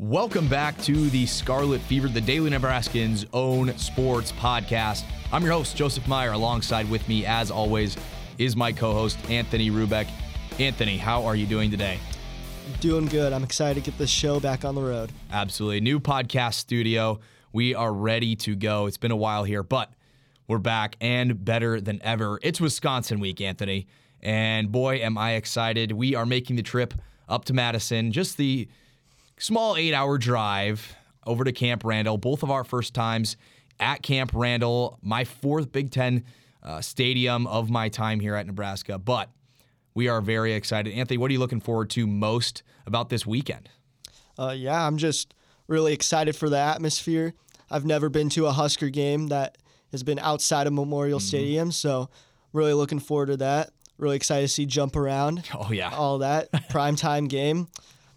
[0.00, 5.04] Welcome back to the Scarlet Fever, the Daily Nebraskans' own sports podcast.
[5.30, 6.32] I'm your host, Joseph Maier.
[6.32, 7.98] Alongside with me, as always,
[8.38, 10.08] is my co host, Anthony Rubek.
[10.58, 11.98] Anthony, how are you doing today?
[12.80, 13.34] Doing good.
[13.34, 15.12] I'm excited to get this show back on the road.
[15.30, 15.82] Absolutely.
[15.82, 17.20] New podcast studio.
[17.52, 18.86] We are ready to go.
[18.86, 19.92] It's been a while here, but
[20.48, 22.40] we're back and better than ever.
[22.42, 23.86] It's Wisconsin week, Anthony.
[24.22, 25.92] And boy, am I excited.
[25.92, 26.94] We are making the trip
[27.28, 28.66] up to Madison, just the
[29.40, 30.96] small eight hour drive
[31.26, 32.18] over to Camp Randall.
[32.18, 33.36] Both of our first times
[33.80, 36.24] at Camp Randall, my fourth Big Ten
[36.62, 38.98] uh, stadium of my time here at Nebraska.
[38.98, 39.30] But
[39.94, 40.92] we are very excited.
[40.92, 43.68] Anthony, what are you looking forward to most about this weekend?
[44.38, 45.34] Uh, yeah, I'm just
[45.66, 47.34] really excited for the atmosphere.
[47.70, 49.58] I've never been to a Husker game that
[49.92, 51.26] has been outside of Memorial mm-hmm.
[51.26, 52.08] Stadium, so
[52.52, 53.70] really looking forward to that.
[53.96, 55.44] Really excited to see jump around.
[55.54, 57.68] Oh yeah, all that prime time game.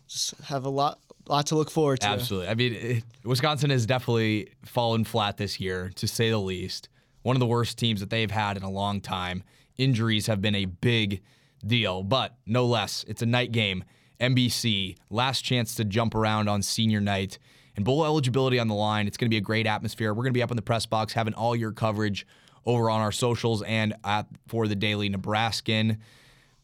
[0.08, 1.00] Just have a lot
[1.32, 2.08] lot to look forward to.
[2.08, 2.48] Absolutely.
[2.50, 6.90] I mean, it, Wisconsin has definitely fallen flat this year, to say the least.
[7.22, 9.44] One of the worst teams that they've had in a long time.
[9.78, 11.22] Injuries have been a big
[11.66, 13.06] deal, but no less.
[13.08, 13.84] It's a night game.
[14.20, 17.40] NBC, last chance to jump around on senior night,
[17.76, 19.08] and bowl eligibility on the line.
[19.08, 20.14] It's going to be a great atmosphere.
[20.14, 22.28] We're going to be up in the press box having all your coverage
[22.66, 25.98] over on our socials and at, for the Daily Nebraskan.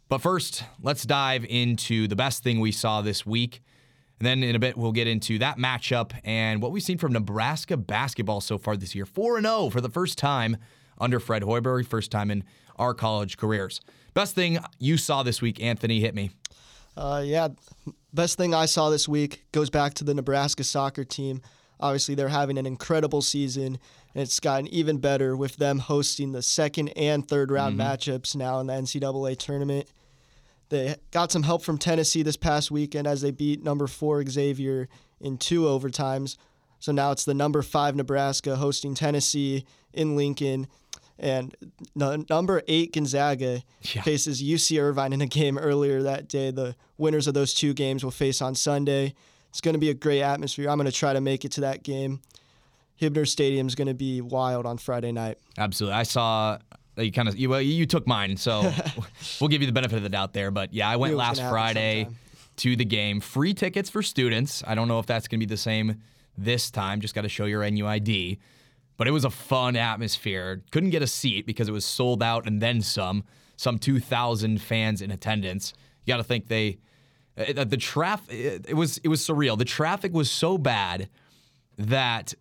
[0.08, 3.62] But first, let's dive into the best thing we saw this week.
[4.20, 7.14] And then in a bit, we'll get into that matchup and what we've seen from
[7.14, 9.06] Nebraska basketball so far this year.
[9.06, 10.58] 4 0 for the first time
[11.00, 12.44] under Fred Hoiberg, first time in
[12.78, 13.80] our college careers.
[14.14, 16.32] Best thing you saw this week, Anthony, hit me.
[16.98, 17.48] Uh, yeah,
[18.14, 21.42] best thing I saw this week goes back to the Nebraska soccer team.
[21.80, 23.78] Obviously, they're having an incredible season,
[24.14, 27.90] and it's gotten even better with them hosting the second and third round mm-hmm.
[27.90, 29.88] matchups now in the NCAA tournament.
[30.70, 34.88] They got some help from Tennessee this past weekend as they beat number four Xavier
[35.20, 36.38] in two overtimes.
[36.80, 40.68] So now it's the number five Nebraska hosting Tennessee in Lincoln.
[41.18, 41.54] And
[41.96, 44.02] number eight Gonzaga yeah.
[44.04, 46.52] faces UC Irvine in a game earlier that day.
[46.52, 49.16] The winners of those two games will face on Sunday.
[49.50, 50.70] It's going to be a great atmosphere.
[50.70, 52.22] I'm going to try to make it to that game.
[53.02, 55.38] Hibner Stadium is going to be wild on Friday night.
[55.58, 55.96] Absolutely.
[55.98, 56.58] I saw
[57.00, 58.72] you kind of you well, you took mine, so
[59.42, 60.52] we'll give you the benefit of the doubt there.
[60.52, 62.08] But yeah, I went last Friday
[62.58, 63.20] to the game.
[63.20, 64.64] Free tickets for students.
[64.68, 66.02] I don't know if that's going to be the same
[66.38, 67.02] this time.
[67.02, 68.38] Just got to show your NUID.
[68.98, 70.62] But it was a fun atmosphere.
[70.72, 73.24] Couldn't get a seat because it was sold out and then some.
[73.56, 75.74] Some 2,000 fans in attendance.
[76.06, 76.80] You got to think they
[77.38, 78.66] uh, the traffic.
[78.68, 79.58] It was it was surreal.
[79.58, 81.10] The traffic was so bad
[81.78, 82.34] that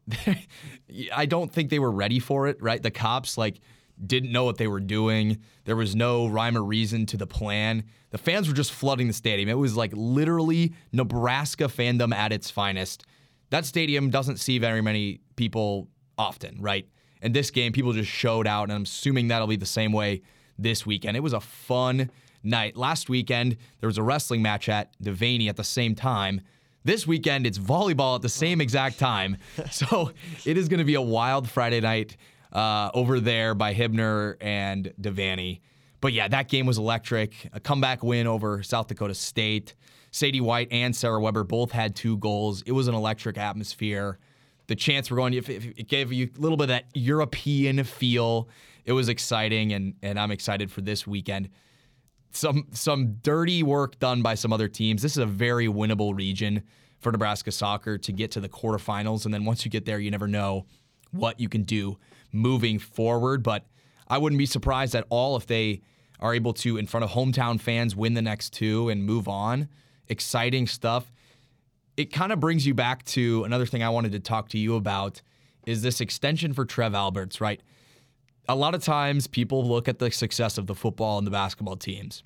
[1.15, 2.61] I don't think they were ready for it.
[2.61, 3.61] Right, the cops like
[4.07, 5.39] didn't know what they were doing.
[5.65, 7.85] There was no rhyme or reason to the plan.
[8.11, 9.49] The fans were just flooding the stadium.
[9.49, 13.05] It was like literally Nebraska fandom at its finest.
[13.51, 16.87] That stadium doesn't see very many people often, right?
[17.21, 20.23] And this game, people just showed out, and I'm assuming that'll be the same way
[20.59, 21.17] this weekend.
[21.17, 22.11] It was a fun
[22.43, 22.77] night.
[22.77, 26.41] Last weekend, there was a wrestling match at Devaney at the same time.
[26.85, 28.63] This weekend, it's volleyball at the same oh.
[28.63, 29.37] exact time.
[29.71, 30.13] So
[30.45, 32.17] it is going to be a wild Friday night
[32.53, 35.61] uh, over there by Hibner and Devaney.
[36.01, 37.49] But yeah, that game was electric.
[37.53, 39.75] A comeback win over South Dakota State.
[40.11, 42.63] Sadie White and Sarah Weber both had two goals.
[42.63, 44.19] It was an electric atmosphere.
[44.69, 48.49] The chance we're going, it gave you a little bit of that European feel.
[48.85, 51.49] It was exciting, and and I'm excited for this weekend.
[52.33, 55.03] Some some dirty work done by some other teams.
[55.03, 56.63] This is a very winnable region
[57.01, 60.11] for Nebraska soccer to get to the quarterfinals, and then once you get there, you
[60.11, 60.67] never know
[61.13, 61.99] what you can do
[62.33, 63.43] moving forward.
[63.43, 63.67] But
[64.07, 65.83] I wouldn't be surprised at all if they
[66.21, 69.69] are able to, in front of hometown fans, win the next two and move on.
[70.09, 71.13] Exciting stuff.
[71.97, 74.77] It kind of brings you back to another thing I wanted to talk to you
[74.77, 75.21] about
[75.67, 77.61] is this extension for Trev Alberts, right?
[78.49, 81.77] A lot of times people look at the success of the football and the basketball
[81.77, 82.23] teams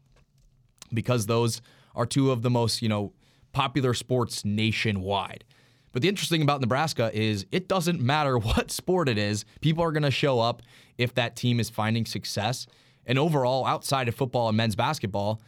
[0.94, 1.60] because those
[1.94, 3.12] are two of the most, you know,
[3.52, 5.44] popular sports nationwide.
[5.92, 9.84] But the interesting thing about Nebraska is it doesn't matter what sport it is, people
[9.84, 10.62] are going to show up
[10.98, 12.66] if that team is finding success.
[13.06, 15.40] And overall, outside of football and men's basketball,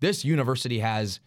[0.00, 1.20] this university has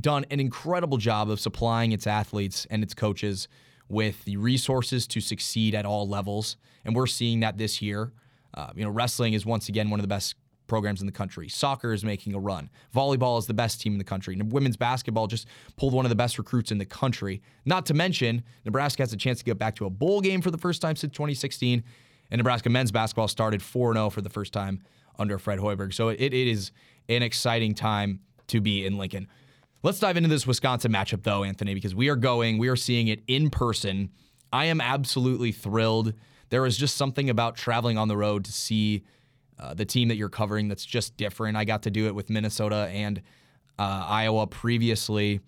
[0.00, 3.48] done an incredible job of supplying its athletes and its coaches
[3.88, 6.56] with the resources to succeed at all levels.
[6.84, 8.12] And we're seeing that this year.
[8.54, 10.34] Uh, you know, wrestling is once again one of the best
[10.70, 11.48] programs in the country.
[11.48, 12.70] Soccer is making a run.
[12.94, 14.40] Volleyball is the best team in the country.
[14.40, 17.42] Women's basketball just pulled one of the best recruits in the country.
[17.66, 20.52] Not to mention, Nebraska has a chance to get back to a bowl game for
[20.52, 21.82] the first time since 2016.
[22.30, 24.80] And Nebraska men's basketball started 4 0 for the first time
[25.18, 25.92] under Fred Hoiberg.
[25.92, 26.70] So it, it is
[27.08, 29.26] an exciting time to be in Lincoln.
[29.82, 33.08] Let's dive into this Wisconsin matchup, though, Anthony, because we are going, we are seeing
[33.08, 34.10] it in person.
[34.52, 36.14] I am absolutely thrilled.
[36.50, 39.04] There is just something about traveling on the road to see
[39.60, 41.56] uh, the team that you're covering that's just different.
[41.56, 43.20] I got to do it with Minnesota and
[43.78, 45.40] uh, Iowa previously.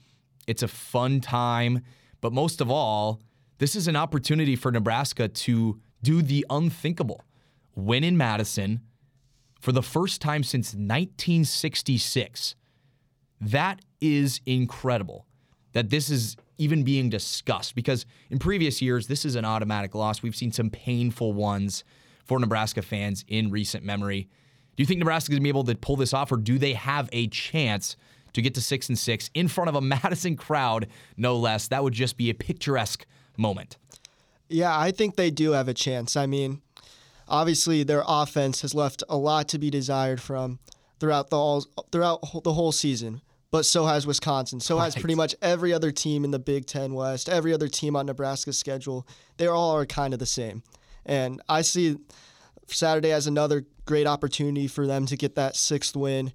[0.47, 1.83] It's a fun time,
[2.21, 3.21] but most of all,
[3.59, 7.25] this is an opportunity for Nebraska to do the unthinkable
[7.75, 8.81] win in Madison
[9.61, 12.57] for the first time since 1966.
[13.41, 15.27] That is incredible
[15.73, 20.23] that this is even being discussed because in previous years, this is an automatic loss.
[20.23, 21.85] We've seen some painful ones
[22.25, 24.29] for Nebraska fans in recent memory.
[24.77, 26.59] Do you think Nebraska is going to be able to pull this off, or do
[26.59, 27.97] they have a chance
[28.33, 31.69] to get to six and six in front of a Madison crowd, no less?
[31.69, 33.77] That would just be a picturesque moment.
[34.49, 36.17] Yeah, I think they do have a chance.
[36.17, 36.61] I mean,
[37.29, 40.59] obviously their offense has left a lot to be desired from
[41.01, 43.23] throughout the all, throughout the whole season
[43.53, 44.59] but so has Wisconsin.
[44.59, 44.85] So right.
[44.85, 48.07] has pretty much every other team in the Big Ten West, every other team on
[48.07, 49.07] Nebraska's schedule.
[49.37, 50.65] They all are kind of the same.
[51.05, 51.97] And I see
[52.69, 56.33] Saturday as another great opportunity for them to get that sixth win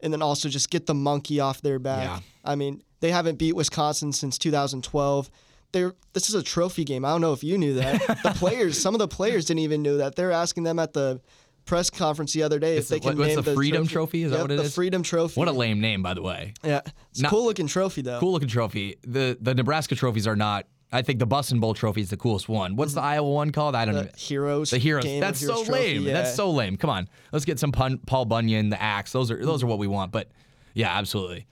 [0.00, 2.04] and then also just get the monkey off their back.
[2.04, 2.20] Yeah.
[2.44, 5.30] I mean, they haven't beat Wisconsin since 2012.
[5.72, 7.04] They're, this is a trophy game.
[7.04, 8.00] I don't know if you knew that.
[8.22, 10.16] the players, some of the players didn't even know that.
[10.16, 11.20] They're asking them at the
[11.64, 13.92] press conference the other day if they can what's name the, the Freedom trophy.
[13.92, 14.22] Trophy?
[14.24, 14.74] Is yep, that what it the is?
[14.74, 15.38] Freedom Trophy.
[15.38, 16.54] What a lame name, by the way.
[16.64, 16.80] Yeah,
[17.10, 18.18] it's not, cool looking trophy though.
[18.18, 18.96] Cool looking trophy.
[19.02, 20.66] The the Nebraska trophies are not.
[20.92, 22.74] I think the Boston Bowl trophy is the coolest one.
[22.74, 23.76] What's the Iowa one called?
[23.76, 24.10] I don't the know.
[24.16, 24.70] Heroes.
[24.70, 25.04] The Heroes.
[25.04, 26.02] That's Heroes so trophy, lame.
[26.02, 26.14] Yeah.
[26.14, 26.76] That's so lame.
[26.76, 29.12] Come on, let's get some pun, Paul Bunyan, the axe.
[29.12, 30.10] Those are those are what we want.
[30.10, 30.30] But
[30.74, 31.46] yeah, absolutely.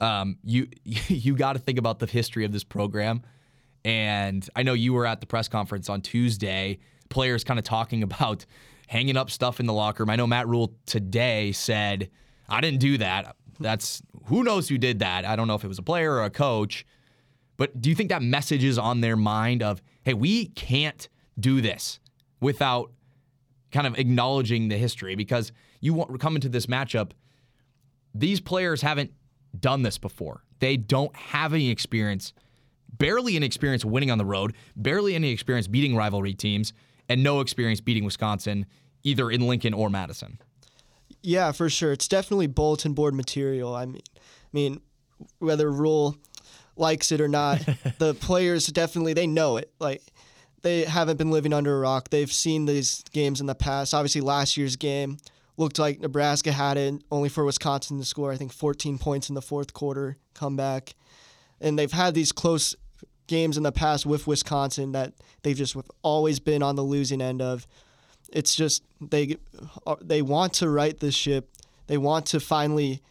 [0.00, 3.22] Um, you you got to think about the history of this program,
[3.84, 6.78] and I know you were at the press conference on Tuesday.
[7.08, 8.44] Players kind of talking about
[8.88, 10.10] hanging up stuff in the locker room.
[10.10, 12.10] I know Matt Rhule today said,
[12.48, 13.36] I didn't do that.
[13.58, 15.24] That's who knows who did that.
[15.24, 16.84] I don't know if it was a player or a coach.
[17.62, 21.60] But do you think that message is on their mind of, hey, we can't do
[21.60, 22.00] this
[22.40, 22.90] without
[23.70, 25.14] kind of acknowledging the history?
[25.14, 27.12] Because you want, come into this matchup,
[28.16, 29.12] these players haven't
[29.56, 30.42] done this before.
[30.58, 32.32] They don't have any experience,
[32.98, 36.72] barely any experience winning on the road, barely any experience beating rivalry teams
[37.08, 38.66] and no experience beating Wisconsin
[39.04, 40.40] either in Lincoln or Madison.
[41.22, 41.92] Yeah, for sure.
[41.92, 43.76] It's definitely bulletin board material.
[43.76, 44.20] I mean, I
[44.50, 44.80] mean,
[45.38, 46.16] whether Rhule
[46.76, 47.60] likes it or not,
[47.98, 49.72] the players definitely they know it.
[49.78, 50.02] Like
[50.62, 52.10] they haven't been living under a rock.
[52.10, 53.94] They've seen these games in the past.
[53.94, 55.18] Obviously, last year's game
[55.56, 58.32] looked like Nebraska had it only for Wisconsin to score.
[58.32, 60.94] I think 14 points in the fourth quarter comeback,
[61.60, 62.74] and they've had these close
[63.26, 67.42] games in the past with Wisconsin that they've just always been on the losing end
[67.42, 67.66] of.
[68.32, 69.36] It's just they
[69.86, 71.50] uh, they want to right this ship.
[71.86, 73.02] They want to finally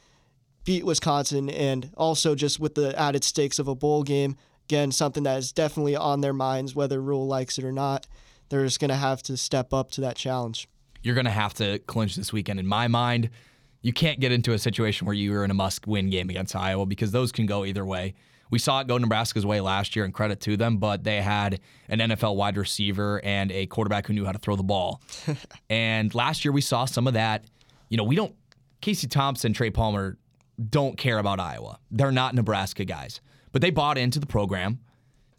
[0.64, 4.36] beat Wisconsin, and also just with the added stakes of a bowl game.
[4.66, 8.08] Again, something that is definitely on their minds, whether Rhule likes it or not.
[8.50, 10.68] They're just going to have to step up to that challenge.
[11.04, 12.60] You're going to have to clinch this weekend.
[12.60, 13.30] In my mind,
[13.82, 17.12] you can't get into a situation where you're in a must-win game against Iowa because
[17.12, 18.14] those can go either way.
[18.52, 21.62] We saw it go Nebraska's way last year, and credit to them, but they had
[21.88, 25.02] an NFL wide receiver and a quarterback who knew how to throw the ball.
[25.70, 27.46] and last year we saw some of that.
[27.88, 28.36] You know, we don't,
[28.82, 30.18] Casey Thompson, Trey Palmer
[30.70, 31.80] don't care about Iowa.
[31.90, 33.22] They're not Nebraska guys,
[33.52, 34.80] but they bought into the program.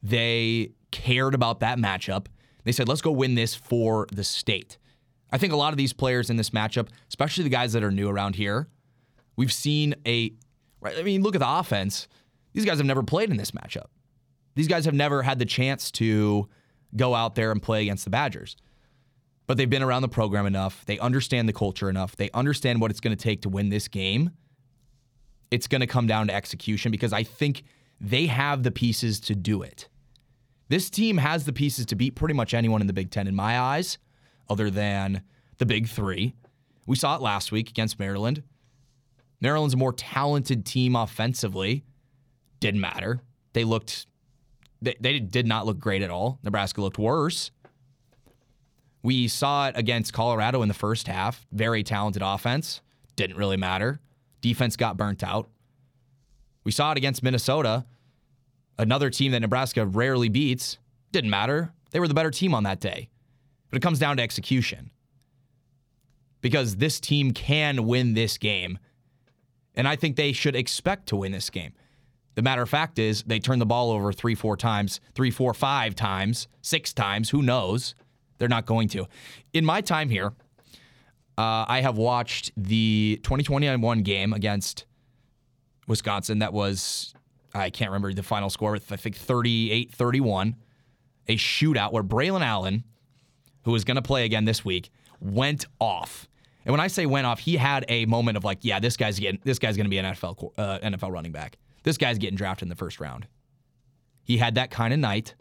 [0.02, 2.26] They cared about that matchup.
[2.64, 4.78] They said, let's go win this for the state.
[5.30, 7.90] I think a lot of these players in this matchup, especially the guys that are
[7.90, 8.68] new around here,
[9.36, 10.32] we've seen a,
[10.80, 10.98] right?
[10.98, 12.06] I mean, look at the offense.
[12.52, 13.86] These guys have never played in this matchup.
[14.54, 16.48] These guys have never had the chance to
[16.94, 18.56] go out there and play against the Badgers.
[19.46, 20.84] But they've been around the program enough.
[20.84, 22.14] They understand the culture enough.
[22.16, 24.30] They understand what it's going to take to win this game.
[25.52, 27.62] It's going to come down to execution because I think
[28.00, 29.86] they have the pieces to do it.
[30.68, 33.34] This team has the pieces to beat pretty much anyone in the Big Ten, in
[33.34, 33.98] my eyes,
[34.48, 35.22] other than
[35.58, 36.34] the Big Three.
[36.86, 38.42] We saw it last week against Maryland.
[39.42, 41.84] Maryland's a more talented team offensively
[42.60, 43.20] didn't matter.
[43.52, 44.06] They looked,
[44.80, 46.38] they, they did not look great at all.
[46.42, 47.50] Nebraska looked worse.
[49.02, 51.46] We saw it against Colorado in the first half.
[51.52, 52.80] Very talented offense.
[53.16, 54.00] Didn't really matter.
[54.42, 55.48] Defense got burnt out.
[56.64, 57.86] We saw it against Minnesota,
[58.78, 60.76] another team that Nebraska rarely beats.
[61.12, 61.72] Didn't matter.
[61.90, 63.08] They were the better team on that day.
[63.70, 64.90] But it comes down to execution.
[66.42, 68.78] Because this team can win this game.
[69.74, 71.72] And I think they should expect to win this game.
[72.34, 75.54] The matter of fact is, they turn the ball over three, four times, three, four,
[75.54, 77.30] five times, six times.
[77.30, 77.94] Who knows?
[78.38, 79.06] They're not going to.
[79.52, 80.32] In my time here,
[81.38, 84.84] uh, I have watched the 2021 game against
[85.86, 87.14] Wisconsin that was,
[87.54, 90.56] I can't remember the final score, I think 38 31,
[91.28, 92.84] a shootout where Braylon Allen,
[93.64, 96.28] who is going to play again this week, went off.
[96.64, 99.18] And when I say went off, he had a moment of like, yeah, this guy's
[99.18, 101.58] getting, this guy's going to be an NFL uh, NFL running back.
[101.82, 103.26] This guy's getting drafted in the first round.
[104.22, 105.34] He had that kind of night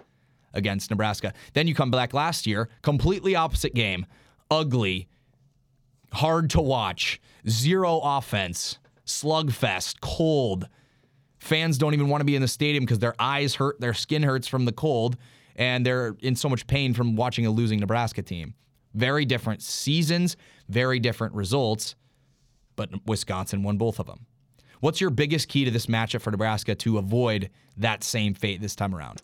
[0.53, 1.33] against Nebraska.
[1.53, 4.05] Then you come back last year, completely opposite game,
[4.50, 5.07] ugly,
[6.13, 10.68] hard to watch, zero offense, slugfest, cold.
[11.39, 14.24] Fans don't even want to be in the stadium because their eyes hurt, their skin
[14.24, 15.18] hurts from the cold,
[15.56, 18.53] and they're in so much pain from watching a losing Nebraska team.
[18.94, 20.36] Very different seasons,
[20.70, 21.96] very different results,
[22.75, 24.25] but Wisconsin won both of them.
[24.82, 28.75] What's your biggest key to this matchup for Nebraska to avoid that same fate this
[28.75, 29.22] time around?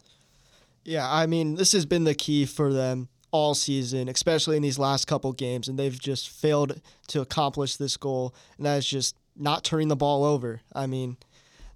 [0.84, 4.80] Yeah, I mean, this has been the key for them all season, especially in these
[4.80, 9.16] last couple games, and they've just failed to accomplish this goal, and that is just
[9.36, 10.62] not turning the ball over.
[10.74, 11.18] I mean,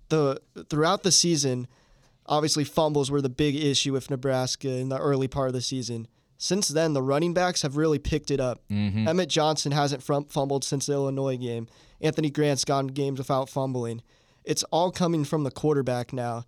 [0.10, 1.68] the throughout the season,
[2.26, 6.08] obviously fumbles were the big issue with Nebraska in the early part of the season.
[6.40, 8.60] Since then, the running backs have really picked it up.
[8.72, 9.08] Mm-hmm.
[9.08, 11.68] Emmett Johnson hasn't fumbled since the Illinois game.
[12.02, 14.02] Anthony Grant's gone games without fumbling.
[14.44, 16.46] It's all coming from the quarterback now.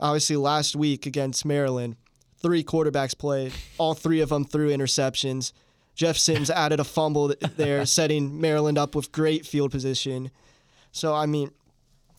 [0.00, 1.96] Obviously, last week against Maryland,
[2.46, 3.52] three quarterbacks played.
[3.76, 5.52] All three of them threw interceptions.
[5.96, 10.30] Jeff Sims added a fumble there, setting Maryland up with great field position.
[10.92, 11.50] So, I mean,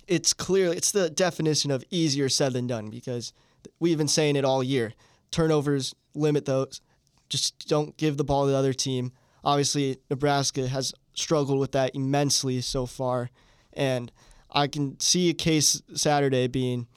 [0.05, 3.31] it's clearly it's the definition of easier said than done because
[3.79, 4.93] we've been saying it all year.
[5.31, 6.81] Turnovers, limit those.
[7.29, 9.13] Just don't give the ball to the other team.
[9.45, 13.29] Obviously, Nebraska has struggled with that immensely so far.
[13.71, 14.11] And
[14.51, 16.87] I can see a case Saturday being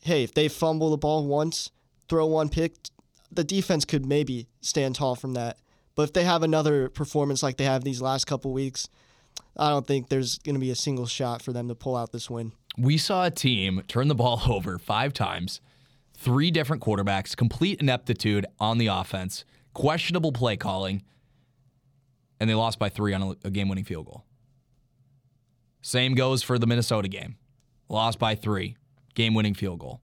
[0.00, 1.70] hey, if they fumble the ball once,
[2.08, 2.74] throw one pick,
[3.30, 5.58] the defense could maybe stand tall from that.
[5.94, 8.88] But if they have another performance like they have these last couple weeks,
[9.56, 12.12] I don't think there's going to be a single shot for them to pull out
[12.12, 12.52] this win.
[12.76, 15.60] We saw a team turn the ball over five times,
[16.16, 21.02] three different quarterbacks, complete ineptitude on the offense, questionable play calling,
[22.40, 24.24] and they lost by three on a, game winning field goal.
[25.82, 27.36] Same goes for the Minnesota game.
[27.88, 28.76] Lost by three,
[29.14, 30.00] game winning field goal.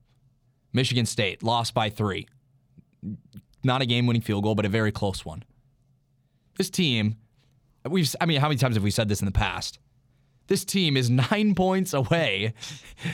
[0.76, 2.28] Michigan State lost by three.
[3.64, 5.42] Not a game winning field goal, but a very close one.
[6.56, 7.16] This team
[7.88, 9.78] we've I mean, how many times have we said this in the past?
[10.46, 12.54] This team is nine points away,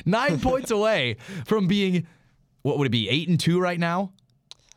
[0.05, 1.17] nine points away
[1.47, 2.07] from being
[2.63, 4.13] what would it be, eight and two right now?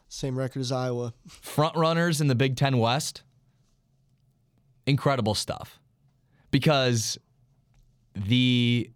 [0.08, 1.14] Same record as Iowa.
[1.28, 3.24] Front runners in the Big Ten West.
[4.86, 5.80] Incredible stuff.
[6.52, 7.18] Because
[8.16, 8.90] the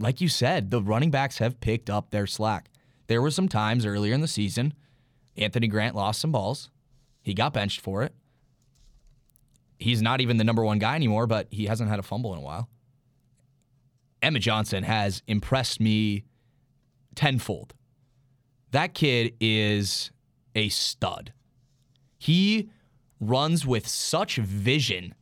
[0.00, 2.70] like you said, the running backs have picked up their slack.
[3.06, 4.74] There were some times earlier in the season,
[5.36, 6.70] Anthony Grant lost some balls.
[7.22, 8.14] He got benched for it
[9.78, 12.38] he's not even the number one guy anymore, but he hasn't had a fumble in
[12.38, 12.68] a while.
[14.22, 16.24] Emmett Johnson has impressed me
[17.14, 17.74] tenfold.
[18.70, 20.10] That kid is
[20.54, 21.32] a stud.
[22.18, 22.70] He
[23.20, 25.14] runs with such vision.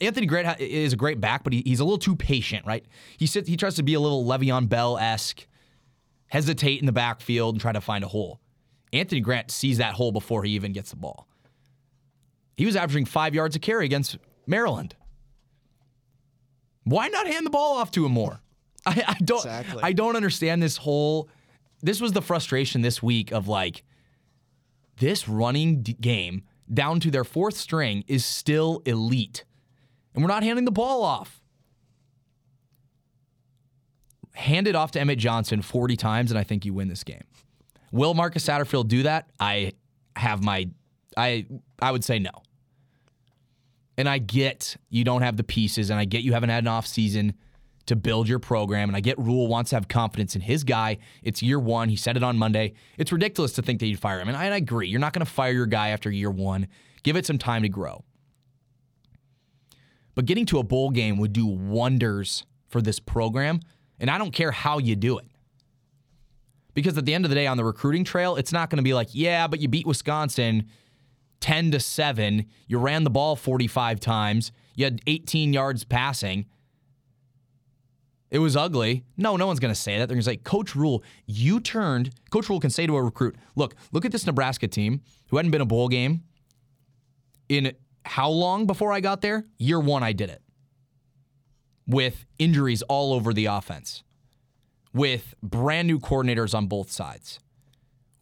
[0.00, 2.84] Anthony Grant is a great back, but he's a little too patient, right?
[3.18, 5.46] He sits, he tries to be a little Le'Veon Bell esque,
[6.32, 8.40] hesitate in the backfield and try to find a hole.
[8.90, 11.28] Anthony Grant sees that hole before he even gets the ball.
[12.56, 14.96] He was averaging five yards a carry against Maryland.
[16.84, 18.40] Why not hand the ball off to him more?
[18.86, 19.44] I, I don't.
[19.44, 19.82] Exactly.
[19.82, 21.28] I don't understand this whole.
[21.82, 23.84] This was the frustration this week of like
[25.00, 29.44] this running d- game down to their fourth string is still elite,
[30.14, 31.41] and we're not handing the ball off.
[34.34, 37.24] Hand it off to Emmett Johnson 40 times, and I think you win this game.
[37.90, 39.30] Will Marcus Satterfield do that?
[39.38, 39.72] I
[40.16, 40.68] have my
[41.16, 41.46] I
[41.80, 42.30] I would say no.
[43.98, 46.68] And I get you don't have the pieces, and I get you haven't had an
[46.68, 47.34] off season
[47.86, 50.98] to build your program, and I get Rhule wants to have confidence in his guy.
[51.22, 51.88] It's year one.
[51.88, 52.74] He said it on Monday.
[52.96, 54.88] It's ridiculous to think that you'd fire him, and I, and I agree.
[54.88, 56.68] You're not going to fire your guy after year one.
[57.02, 58.04] Give it some time to grow.
[60.14, 63.60] But getting to a bowl game would do wonders for this program,
[64.02, 65.26] and I don't care how you do it.
[66.74, 68.82] Because at the end of the day, on the recruiting trail, it's not going to
[68.82, 70.68] be like, yeah, but you beat Wisconsin
[71.40, 72.46] 10 to 7.
[72.66, 74.52] You ran the ball 45 times.
[74.74, 76.46] You had 18 yards passing.
[78.30, 79.04] It was ugly.
[79.16, 80.08] No, no one's going to say that.
[80.08, 82.10] They're going to say, Coach Rhule, you turned.
[82.30, 85.52] Coach Rhule can say to a recruit, look, look at this Nebraska team who hadn't
[85.52, 86.22] been a bowl game
[87.48, 87.72] in
[88.04, 89.44] how long before I got there?
[89.58, 90.42] Year one, I did it.
[91.86, 94.02] With injuries all over the offense,
[94.94, 97.40] with brand new coordinators on both sides,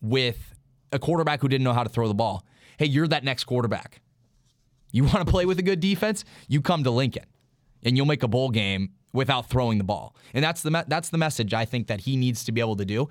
[0.00, 0.55] with
[0.93, 2.45] a quarterback who didn't know how to throw the ball
[2.81, 4.00] hey, you're that next quarterback.
[4.90, 6.25] You want to play with a good defense?
[6.49, 7.26] You come to Lincoln
[7.83, 10.17] and you'll make a bowl game without throwing the ball.
[10.33, 12.76] And that's the me- that's the message I think that he needs to be able
[12.76, 13.09] to do.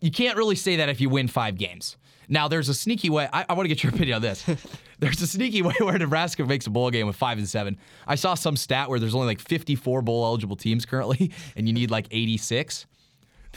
[0.00, 1.96] You can't really say that if you win five games.
[2.28, 3.28] Now there's a sneaky way.
[3.32, 4.44] I, I want to get your opinion on this.
[4.98, 7.78] there's a sneaky way where Nebraska makes a bowl game with five and seven.
[8.06, 11.72] I saw some stat where there's only like 54 bowl eligible teams currently, and you
[11.72, 12.86] need like 86.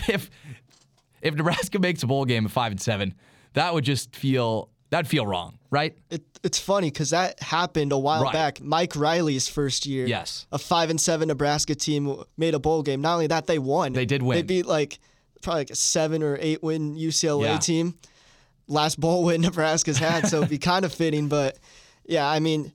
[0.08, 0.30] If
[1.22, 3.14] if Nebraska makes a bowl game at five and seven,
[3.54, 5.98] that would just feel that'd feel wrong, right?
[6.10, 8.32] It, it's funny because that happened a while Right.
[8.34, 8.62] back.
[8.62, 10.06] Mike Riley's first year.
[10.08, 10.48] Yes.
[10.54, 13.02] A five and seven Nebraska team made a bowl game.
[13.02, 13.92] Not only that, they won.
[13.94, 14.38] They did win.
[14.38, 15.00] They beat like
[15.42, 17.58] probably like a seven or eight win UCLA Yeah.
[17.58, 17.96] team.
[18.68, 21.28] Last bowl win Nebraska's had, so it'd be kind of fitting.
[21.28, 21.58] But
[22.06, 22.74] yeah, I mean,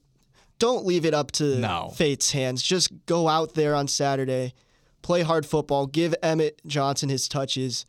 [0.59, 1.93] don't leave it up to No.
[1.95, 2.63] fate's hands.
[2.63, 4.55] Just go out there on Saturday,
[5.03, 7.87] play hard football, give Emmett Johnson his touches,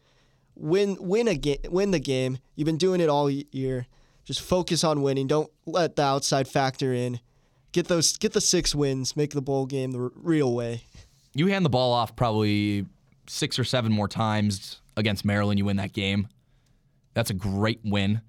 [0.55, 2.37] win win a game, win the game.
[2.55, 3.87] You've been doing it all year.
[4.23, 5.27] Just focus on winning.
[5.27, 7.19] Don't let the outside factor in.
[7.71, 9.15] Get those get the six wins.
[9.15, 10.81] Make the bowl game the r- real way.
[11.33, 12.85] You hand the ball off probably
[13.27, 16.27] six or seven more times against Maryland, you win that game.
[17.13, 18.21] That's a great win.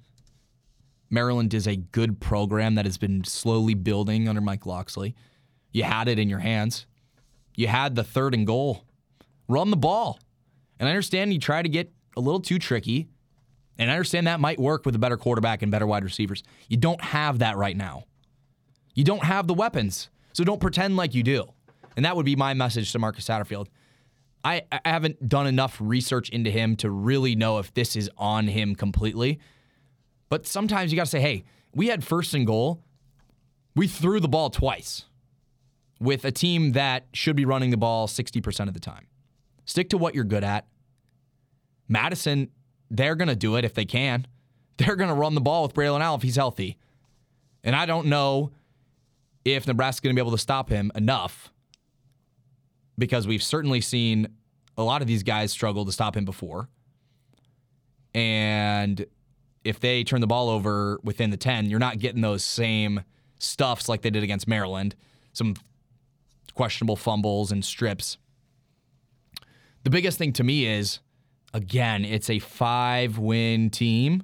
[1.11, 5.15] Maryland is a good program that has been slowly building under Mike Locksley.
[5.73, 6.87] You had it in your hands.
[7.55, 8.85] You had the third and goal.
[9.49, 10.19] Run the ball.
[10.79, 13.09] And I understand you try to get a little too tricky.
[13.79, 16.43] And I understand that might work with a better quarterback and better wide receivers.
[16.69, 18.05] You don't have that right now.
[18.95, 20.09] You don't have the weapons.
[20.33, 21.53] So don't pretend like you do.
[21.97, 23.69] And that would be my message to Marcus Satterfield.
[24.45, 28.47] I, I haven't done enough research into him to really know if this is on
[28.47, 29.41] him completely.
[30.29, 32.83] But sometimes you got to say, hey, we had first and goal.
[33.75, 35.05] We threw the ball twice
[36.01, 39.07] with a team that should be running the ball 60% of the time.
[39.65, 40.67] Stick to what you're good at.
[41.89, 42.51] Madison,
[42.91, 44.27] they're going to do it if they can.
[44.79, 46.77] They're going to run the ball with Braylon Allen if he's healthy.
[47.65, 48.53] And I don't know
[49.43, 51.51] if Nebraska's going to be able to stop him enough
[52.99, 54.26] because we've certainly seen
[54.77, 56.69] a lot of these guys struggle to stop him before.
[58.15, 59.05] And
[59.65, 63.03] if they turn the ball over within the 10, you're not getting those same
[63.39, 64.95] stuffs like they did against Maryland.
[65.33, 65.55] Some
[66.55, 68.17] questionable fumbles and strips.
[69.85, 71.01] The biggest thing to me is
[71.53, 74.23] again, it's a five win team.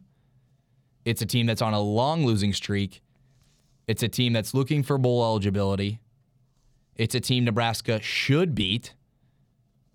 [1.04, 3.02] It's a team that's on a long losing streak.
[3.86, 6.00] It's a team that's looking for bowl eligibility.
[6.96, 8.94] It's a team Nebraska should beat.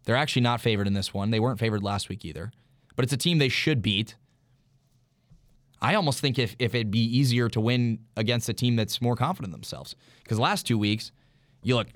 [0.08, 1.32] They're actually not favored in this one.
[1.32, 2.54] They weren't favored last week either.
[2.96, 4.16] But it's a team they should beat.
[5.82, 9.18] I almost think if, if it'd be easier to win against a team that's more
[9.18, 9.98] confident in themselves.
[10.24, 11.12] Because last two weeks,
[11.62, 11.90] you look,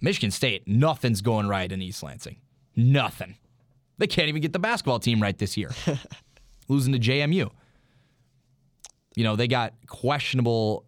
[0.00, 2.38] Michigan State, nothing's going right in East Lansing.
[2.74, 3.36] Nothing.
[3.96, 5.70] They can't even get the basketball team right this year.
[6.68, 7.48] Losing to JMU.
[9.14, 10.84] You know, they got questionable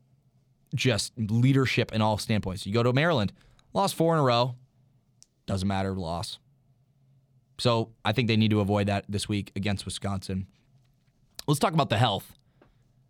[0.75, 2.67] just leadership in all standpoints.
[2.67, 3.33] You go to Maryland,
[3.75, 4.57] lost four in a row.
[5.47, 6.41] Doesn't matter, loss.
[7.59, 10.47] So I think they need to avoid that this week against Wisconsin.
[11.47, 12.37] Let's talk about the health.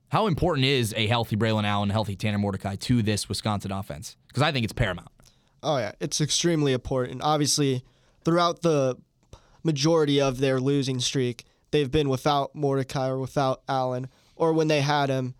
[0.09, 4.16] How important is a healthy Braylon Allen, healthy Tanner Mordecai to this Wisconsin offense?
[4.28, 5.09] Because I think it's paramount.
[5.62, 7.22] Oh yeah, it's extremely important.
[7.22, 7.83] Obviously,
[8.24, 8.96] throughout the
[9.62, 14.83] majority of their losing streak, they've been without Mordecai or without Allen, or when they
[14.83, 15.35] had him,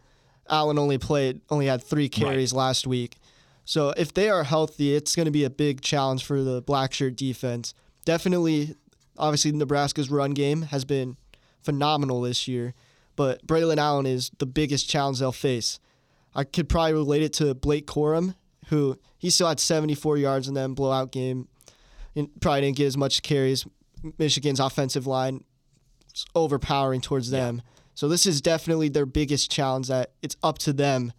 [0.49, 3.17] Allen only played only had three carries last week.
[3.65, 6.93] So if they are healthy, it's going to be a big challenge for the black
[6.93, 7.75] shirt defense.
[8.05, 8.75] Definitely,
[9.19, 11.17] obviously, Nebraska's run game has been
[11.63, 12.75] phenomenal this year,
[13.17, 15.79] but Braylon Allen is the biggest challenge they'll face.
[16.35, 18.35] I could probably relate it to Blake Corum,
[18.69, 21.49] who he still had 74 yards in that blowout game.
[22.17, 23.67] And probably didn't get as much carries.
[24.19, 25.45] Michigan's offensive line
[26.15, 27.63] is overpowering towards them.
[27.95, 29.89] So this is definitely their biggest challenge.
[29.89, 31.13] That it's up to them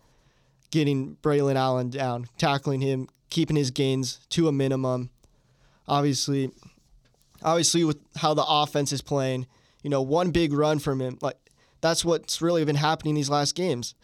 [0.72, 5.10] getting Braylon Allen down, tackling him, keeping his gains to a minimum.
[5.88, 6.52] Obviously,
[7.46, 9.48] obviously with how the offense is playing,
[9.84, 11.38] you know, one big run from him, like
[11.80, 13.96] that's what's really been happening these last games.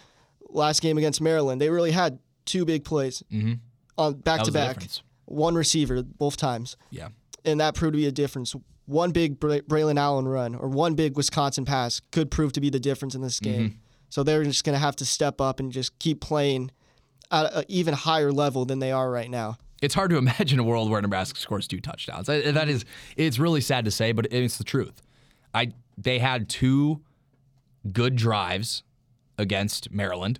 [0.49, 3.54] Last game against Maryland, they really had two big plays Mm-hmm.
[3.97, 4.84] on back to back.
[5.25, 7.10] One receiver both times, Yeah.
[7.45, 8.54] and that proved to be a difference.
[8.86, 12.69] One big Bra- Braylon Allen run or one big Wisconsin pass could prove to be
[12.69, 13.62] the difference in this game.
[13.69, 13.77] Mm-hmm.
[14.10, 16.71] So they're just going to have to step up and just keep playing
[17.32, 19.58] at an even higher level than they are right now.
[19.82, 22.28] It's hard to imagine a world where Nebraska scores two touchdowns.
[22.28, 22.86] That is,
[23.17, 25.02] it's really sad to say, but it's the truth.
[25.54, 27.02] I they had two
[27.91, 28.84] good drives
[29.38, 30.39] against Maryland.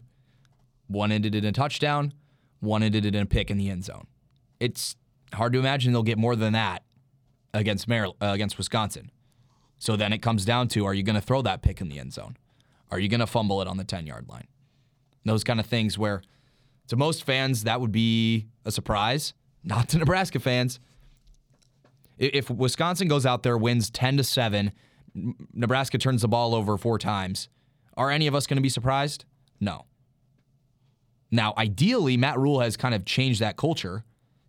[0.88, 2.13] One ended in a touchdown.
[2.60, 4.08] One ended in a pick in the end zone.
[4.60, 4.95] It's
[5.34, 6.84] hard to imagine they'll get more than that
[7.54, 9.12] against Maryland, uh, against Wisconsin.
[9.80, 11.99] So then it comes down to: Are you going to throw that pick in the
[11.99, 12.38] end zone?
[12.89, 14.47] Are you going to fumble it on the ten yard line?
[15.25, 16.21] Those kind of things where
[16.87, 19.33] to most fans, that would be a surprise.
[19.63, 20.79] Not to Nebraska fans.
[22.17, 24.71] If Wisconsin goes out there, wins 10 to 7,
[25.53, 27.49] Nebraska turns the ball over four times,
[27.97, 29.25] are any of us going to be surprised?
[29.59, 29.85] No.
[31.31, 34.03] Now, ideally, Matt Rhule has kind of changed that culture.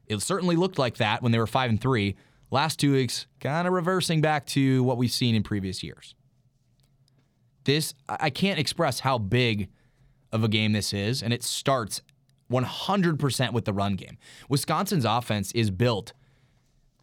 [0.07, 2.17] It certainly looked like that when they were 5 and 3.
[2.51, 6.15] Last two weeks, kind of reversing back to what we've seen in previous years.
[7.65, 9.71] This, I can't express how big
[10.33, 12.03] of a game this is, and it starts
[12.53, 14.19] 100% with the run game.
[14.49, 16.13] Wisconsin's offense is built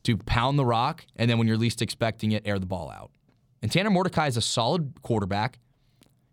[0.03, 3.11] to pound the rock, and then when you're least expecting it, air the ball out.
[3.61, 5.59] And Tanner Mordecai is a solid quarterback.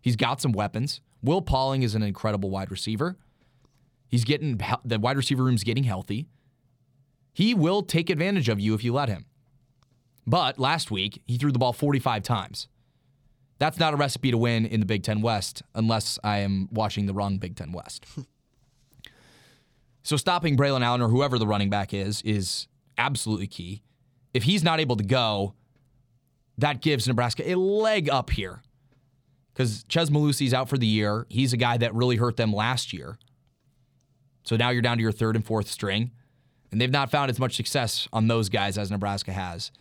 [0.01, 1.01] He's got some weapons.
[1.21, 3.17] Will Pauling is an incredible wide receiver.
[4.07, 6.27] He's getting the wide receiver room's getting healthy.
[7.33, 9.25] He will take advantage of you if you let him.
[10.25, 12.67] But last week, he threw the ball 45 times.
[13.59, 17.05] That's not a recipe to win in the Big Ten West unless I am watching
[17.05, 18.05] the wrong Big Ten West.
[20.07, 23.81] so stopping Braylon Allen or whoever the running back is is absolutely key.
[24.33, 25.53] If he's not able to go,
[26.57, 28.61] that gives Nebraska a leg up here.
[29.51, 31.25] Because Chez Mellusi's out for the year.
[31.27, 33.17] He's a guy that really hurt them last year.
[34.43, 36.11] So now you're down to your third and fourth string.
[36.71, 39.73] And they've not found as much success on those guys as Nebraska has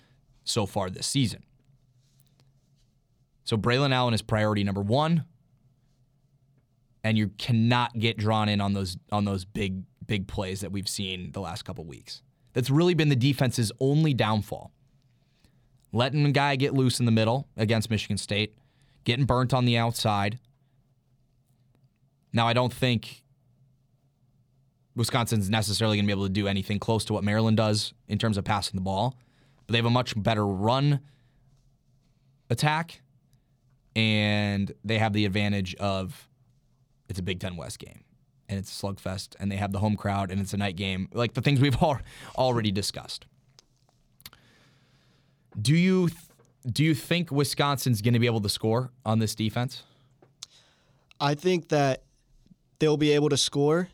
[0.43, 1.45] so far this season.
[3.45, 5.25] So Braylon Allen is priority number one.
[7.05, 10.88] And you cannot get drawn in on those on those big, big plays that we've
[10.88, 12.23] seen the last couple weeks.
[12.53, 14.73] That's really been the defense's only downfall.
[15.92, 18.57] Letting a guy get loose in the middle against Michigan State,
[19.05, 20.38] getting burnt on the outside.
[22.33, 23.23] Now, I don't think
[24.95, 28.19] Wisconsin's necessarily going to be able to do anything close to what Maryland does in
[28.19, 29.16] terms of passing the ball,
[29.66, 31.01] but they have a much better run
[32.51, 33.03] attack,
[33.95, 36.29] and they have the advantage of
[37.09, 38.06] it's a Big Ten West game
[38.49, 41.09] and it's a slugfest, and they have the home crowd, and it's a night game,
[41.13, 41.99] like the things we've all,
[42.37, 43.27] already discussed.
[45.61, 46.11] Do you
[46.71, 49.85] do you think Wisconsin's going to be able to score on this defense?
[51.21, 52.03] I think that
[52.79, 53.89] they'll be able to score.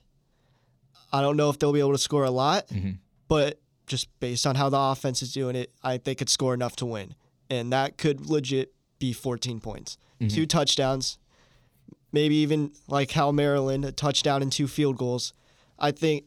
[1.12, 2.92] I don't know if they'll be able to score a lot, mm-hmm.
[3.28, 6.54] but just based on how the offense is doing it, I think they could score
[6.54, 7.14] enough to win,
[7.50, 10.34] and that could legit be 14 points, mm-hmm.
[10.34, 11.18] two touchdowns,
[12.12, 15.32] maybe even like how Maryland, a touchdown and two field goals.
[15.78, 16.26] I think,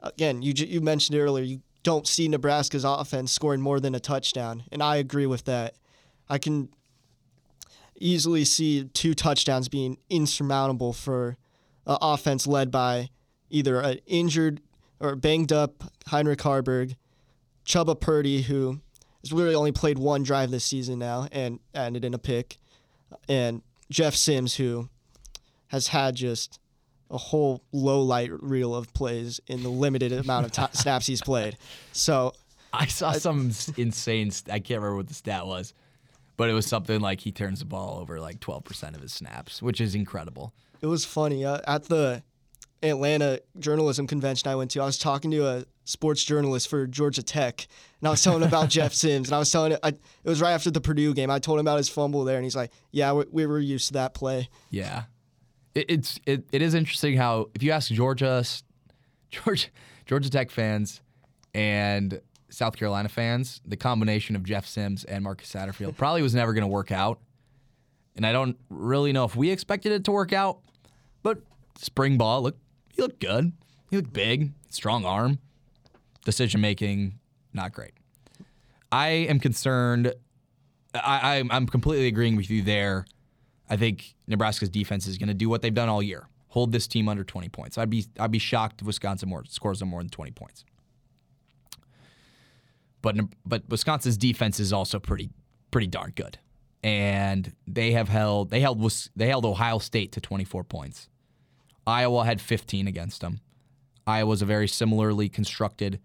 [0.00, 4.64] again, you you mentioned earlier, you don't see Nebraska's offense scoring more than a touchdown,
[4.70, 5.74] and I agree with that.
[6.28, 6.68] I can
[7.98, 11.36] easily see two touchdowns being insurmountable for
[11.86, 13.10] an offense led by
[13.50, 14.60] either an injured
[15.00, 16.96] or banged up Heinrich Haarberg,
[17.66, 18.80] Chubba Purdy, who
[19.22, 22.58] has really only played one drive this season now and ended in a pick,
[23.28, 24.88] and Jeff Sims, who
[25.70, 26.58] has had just
[27.10, 31.20] a whole low light reel of plays in the limited amount of t- snaps he's
[31.22, 31.56] played.
[31.92, 32.34] So
[32.72, 34.30] I saw some insane.
[34.30, 35.74] St- I can't remember what the stat was,
[36.36, 39.60] but it was something like he turns the ball over like 12% of his snaps,
[39.60, 40.52] which is incredible.
[40.80, 42.22] It was funny uh, at the
[42.82, 44.80] Atlanta journalism convention I went to.
[44.80, 47.66] I was talking to a sports journalist for Georgia Tech,
[48.00, 49.80] and I was telling him about Jeff Sims, and I was telling it.
[49.84, 51.30] it was right after the Purdue game.
[51.30, 53.88] I told him about his fumble there, and he's like, "Yeah, we, we were used
[53.88, 55.04] to that play." Yeah,
[55.74, 58.44] it, it's it, it is interesting how if you ask Georgia,
[59.30, 59.68] Georgia,
[60.06, 61.00] Georgia Tech fans
[61.54, 66.52] and South Carolina fans, the combination of Jeff Sims and Marcus Satterfield probably was never
[66.52, 67.20] going to work out.
[68.16, 70.58] And I don't really know if we expected it to work out,
[71.22, 71.38] but
[71.78, 72.56] spring ball look
[72.92, 73.52] he looked good.
[73.88, 75.38] He looked big, strong arm.
[76.24, 77.18] Decision making,
[77.54, 77.92] not great.
[78.92, 80.12] I am concerned.
[80.92, 83.06] I, I'm completely agreeing with you there
[83.70, 86.86] I think Nebraska's defense is going to do what they've done all year: hold this
[86.86, 87.78] team under 20 points.
[87.78, 90.64] I'd be I'd be shocked if Wisconsin more, scores them more than 20 points.
[93.00, 95.30] But but Wisconsin's defense is also pretty
[95.70, 96.38] pretty darn good,
[96.82, 101.08] and they have held they held they held Ohio State to 24 points.
[101.86, 103.40] Iowa had 15 against them.
[104.06, 106.00] Iowa's a very similarly constructed,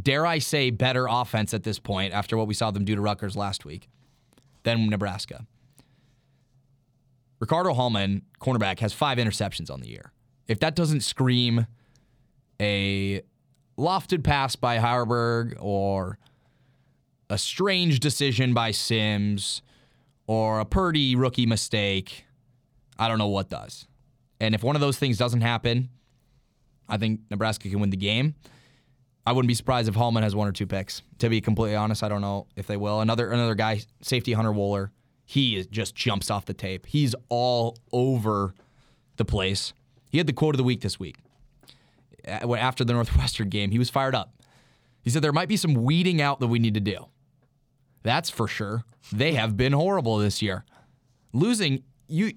[0.00, 3.00] dare I say, better offense at this point after what we saw them do to
[3.00, 3.88] Rutgers last week
[4.62, 5.46] than Nebraska.
[7.40, 10.12] Ricardo Hallman, cornerback, has five interceptions on the year.
[10.46, 11.66] If that doesn't scream
[12.60, 13.22] a
[13.78, 16.18] lofted pass by Haarberg or
[17.30, 19.62] a strange decision by Sims
[20.26, 22.24] or a Purdy rookie mistake,
[22.98, 23.86] I don't know what does.
[24.40, 25.90] And if one of those things doesn't happen,
[26.88, 28.34] I think Nebraska can win the game.
[29.26, 31.02] I wouldn't be surprised if Hallman has one or two picks.
[31.18, 33.00] To be completely honest, I don't know if they will.
[33.02, 34.90] Another another guy, safety Hunter Wohler,
[35.28, 36.86] he just jumps off the tape.
[36.86, 38.54] He's all over
[39.18, 39.74] the place.
[40.08, 41.16] He had the quote of the week this week.
[42.24, 44.32] After the Northwestern game, he was fired up.
[45.02, 47.08] He said there might be some weeding out that we need to do.
[48.02, 48.84] That's for sure.
[49.12, 50.64] They have been horrible this year.
[51.34, 52.32] Losing you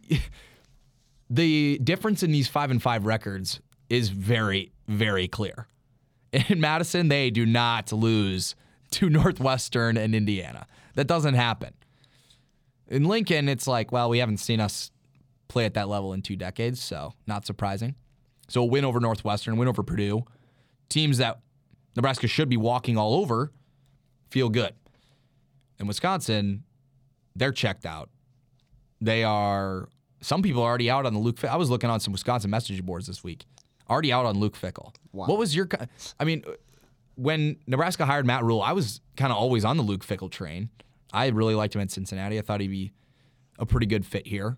[1.30, 5.68] the difference in these 5 and 5 records is very very clear.
[6.34, 8.54] In Madison, they do not lose
[8.92, 10.68] to Northwestern and Indiana.
[10.96, 11.74] That doesn't happen.
[12.92, 14.92] In Lincoln, it's like, well, we haven't seen us
[15.48, 17.96] play at that level in two decades, so not surprising.
[18.50, 20.26] So a win over Northwestern, win over Purdue,
[20.90, 21.40] teams that
[21.96, 23.54] Nebraska should be walking all over,
[24.30, 24.74] feel good.
[25.80, 26.64] In Wisconsin,
[27.34, 28.10] they're checked out.
[29.00, 29.88] They are.
[30.20, 31.38] Some people are already out on the Luke.
[31.38, 31.54] Fickell.
[31.54, 33.46] I was looking on some Wisconsin message boards this week,
[33.90, 34.94] already out on Luke Fickell.
[35.14, 35.28] Wow.
[35.28, 35.68] What was your?
[36.20, 36.44] I mean,
[37.16, 40.70] when Nebraska hired Matt Rhule, I was kind of always on the Luke Fickell train.
[41.14, 42.38] I really liked him at Cincinnati.
[42.38, 42.92] I thought he'd be
[43.60, 44.58] a pretty good fit here.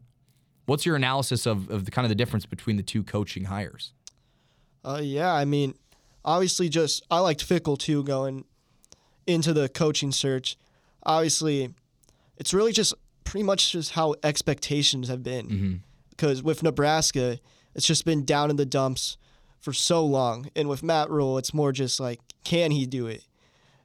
[0.65, 3.93] What's your analysis of, of the kind of the difference between the two coaching hires?
[4.85, 5.75] Uh, yeah, I mean,
[6.23, 8.45] obviously, just I liked Fickell too going
[9.27, 10.57] into the coaching search.
[11.05, 11.73] Obviously,
[12.37, 15.47] it's really just pretty much just how expectations have been.
[15.47, 15.73] Mm-hmm.
[16.09, 17.39] Because with Nebraska,
[17.73, 19.17] it's just been down in the dumps
[19.59, 23.23] for so long, and with Matt Rhule, it's more just like, can he do it?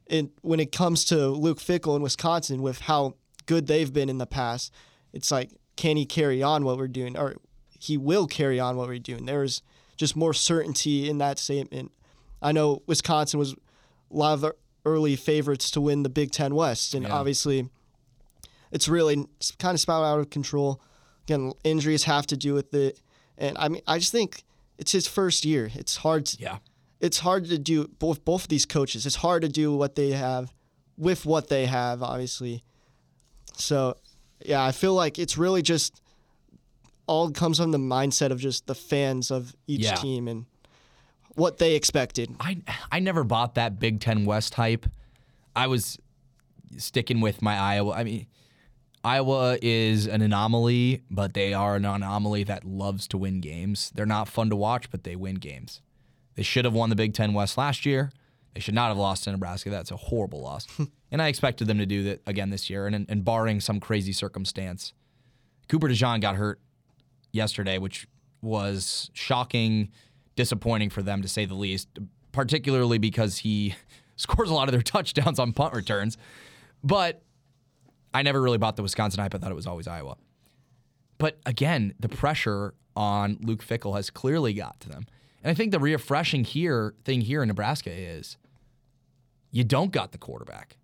[0.09, 4.17] And when it comes to Luke Fickell in Wisconsin, with how good they've been in
[4.17, 4.73] the past,
[5.13, 7.35] it's like, can he carry on what we're doing, or
[7.79, 9.25] he will carry on what we're doing?
[9.25, 9.61] There's
[9.97, 11.91] just more certainty in that statement.
[12.41, 13.57] I know Wisconsin was a
[14.09, 14.51] lot of
[14.85, 17.13] early favorites to win the Big Ten West, and yeah.
[17.13, 17.69] obviously,
[18.71, 20.81] it's really kind of spouted out of control.
[21.25, 22.99] Again, injuries have to do with it,
[23.37, 24.43] and I mean, I just think
[24.77, 25.69] it's his first year.
[25.75, 26.25] It's hard.
[26.27, 26.57] To, yeah
[26.99, 29.05] it's hard to do both both of these coaches.
[29.05, 30.53] It's hard to do what they have
[30.97, 32.63] with what they have, obviously.
[33.55, 33.97] So,
[34.45, 36.01] yeah, I feel like it's really just
[37.07, 39.95] all comes from the mindset of just the fans of each yeah.
[39.95, 40.45] team and
[41.35, 42.35] what they expected.
[42.39, 44.85] I I never bought that Big Ten West hype.
[45.55, 45.97] I was
[46.77, 47.93] sticking with my Iowa.
[47.93, 48.27] I mean,
[49.03, 53.91] Iowa is an anomaly, but they are an anomaly that loves to win games.
[53.95, 55.81] They're not fun to watch, but they win games.
[56.39, 58.13] They should have won the Big Ten West last year.
[58.53, 59.69] They should not have lost to Nebraska.
[59.69, 60.67] That's a horrible loss.
[61.11, 62.87] and I expected them to do that again this year.
[62.87, 64.93] And, and barring some crazy circumstance,
[65.67, 66.61] Cooper DeJean got hurt
[67.33, 68.07] yesterday, which
[68.41, 69.91] was shocking,
[70.37, 71.89] disappointing for them to say the least,
[72.31, 73.75] particularly because he
[74.15, 76.17] scores a lot of their touchdowns on punt returns.
[76.81, 77.21] But
[78.13, 79.35] I never really bought the Wisconsin hype.
[79.35, 80.15] I thought it was always Iowa.
[81.17, 85.05] But again, the pressure on Luke Fickell has clearly got to them.
[85.43, 88.37] And I think the refreshing here thing here in Nebraska is
[89.51, 90.77] you don't got the quarterback.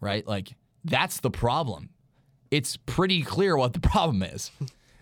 [0.00, 0.26] Right?
[0.26, 1.90] Like that's the problem.
[2.50, 4.50] It's pretty clear what the problem is.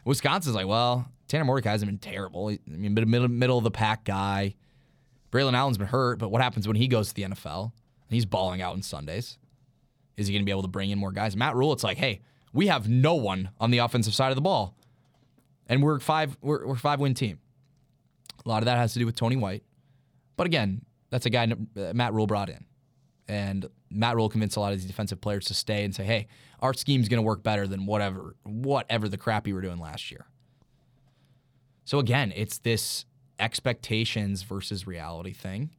[0.04, 2.48] Wisconsin's like, well, Tanner Mordecai hasn't been terrible.
[2.48, 4.54] I mean, middle, middle of the pack guy.
[5.30, 7.72] Braylon Allen's been hurt, but what happens when he goes to the NFL?
[8.10, 9.38] He's balling out on Sundays.
[10.16, 11.34] Is he going to be able to bring in more guys?
[11.34, 12.20] Matt Rhule, it's like, hey,
[12.52, 14.76] we have no one on the offensive side of the ball,
[15.66, 17.38] and we're five we're, we're five win team.
[18.44, 19.62] A lot of that has to do with Tony White.
[20.36, 22.64] But again, that's a guy uh, Matt Rhule brought in.
[23.28, 26.26] And Matt Rhule convinced a lot of these defensive players to stay and say, hey,
[26.60, 30.10] our scheme's going to work better than whatever, whatever the crap you were doing last
[30.10, 30.26] year.
[31.84, 33.04] So again, it's this
[33.38, 35.70] expectations versus reality thing.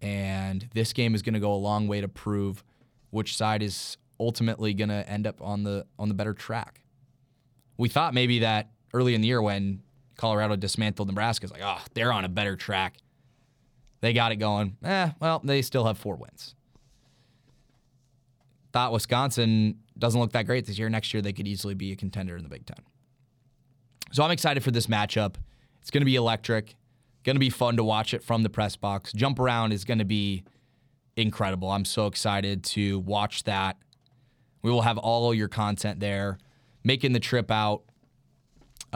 [0.00, 2.62] And this game is going to go a long way to prove
[3.10, 6.82] which side is ultimately going to end up on the on the better track.
[7.76, 9.82] We thought maybe that early in the year when
[10.16, 11.44] Colorado dismantled Nebraska.
[11.46, 12.96] It's like, oh, they're on a better track.
[14.00, 14.76] They got it going.
[14.84, 16.54] Eh, well, they still have four wins.
[18.72, 20.88] Thought Wisconsin doesn't look that great this year.
[20.88, 22.76] Next year, they could easily be a contender in the Big Ten.
[24.12, 25.36] So I'm excited for this matchup.
[25.80, 26.76] It's going to be electric.
[27.24, 29.12] Going to be fun to watch it from the press box.
[29.12, 30.44] Jump around is going to be
[31.16, 31.70] incredible.
[31.70, 33.78] I'm so excited to watch that.
[34.62, 36.38] We will have all your content there.
[36.84, 37.82] Making the trip out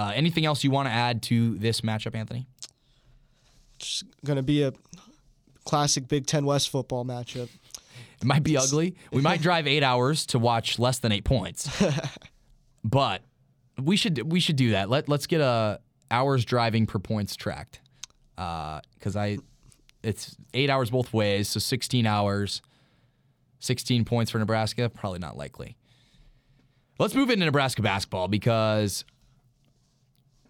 [0.00, 2.46] uh, anything else you want to add to this matchup, Anthony?
[3.76, 4.72] It's going to be a
[5.64, 7.48] classic Big Ten West football matchup.
[8.20, 8.96] It might be ugly.
[9.12, 11.68] We might drive eight hours to watch less than eight points,
[12.84, 13.22] but
[13.78, 14.88] we should we should do that.
[14.88, 17.80] Let Let's get a hours driving per points tracked
[18.36, 19.38] because uh, I
[20.02, 22.62] it's eight hours both ways, so sixteen hours,
[23.58, 24.88] sixteen points for Nebraska.
[24.88, 25.76] Probably not likely.
[26.98, 29.04] Let's move into Nebraska basketball because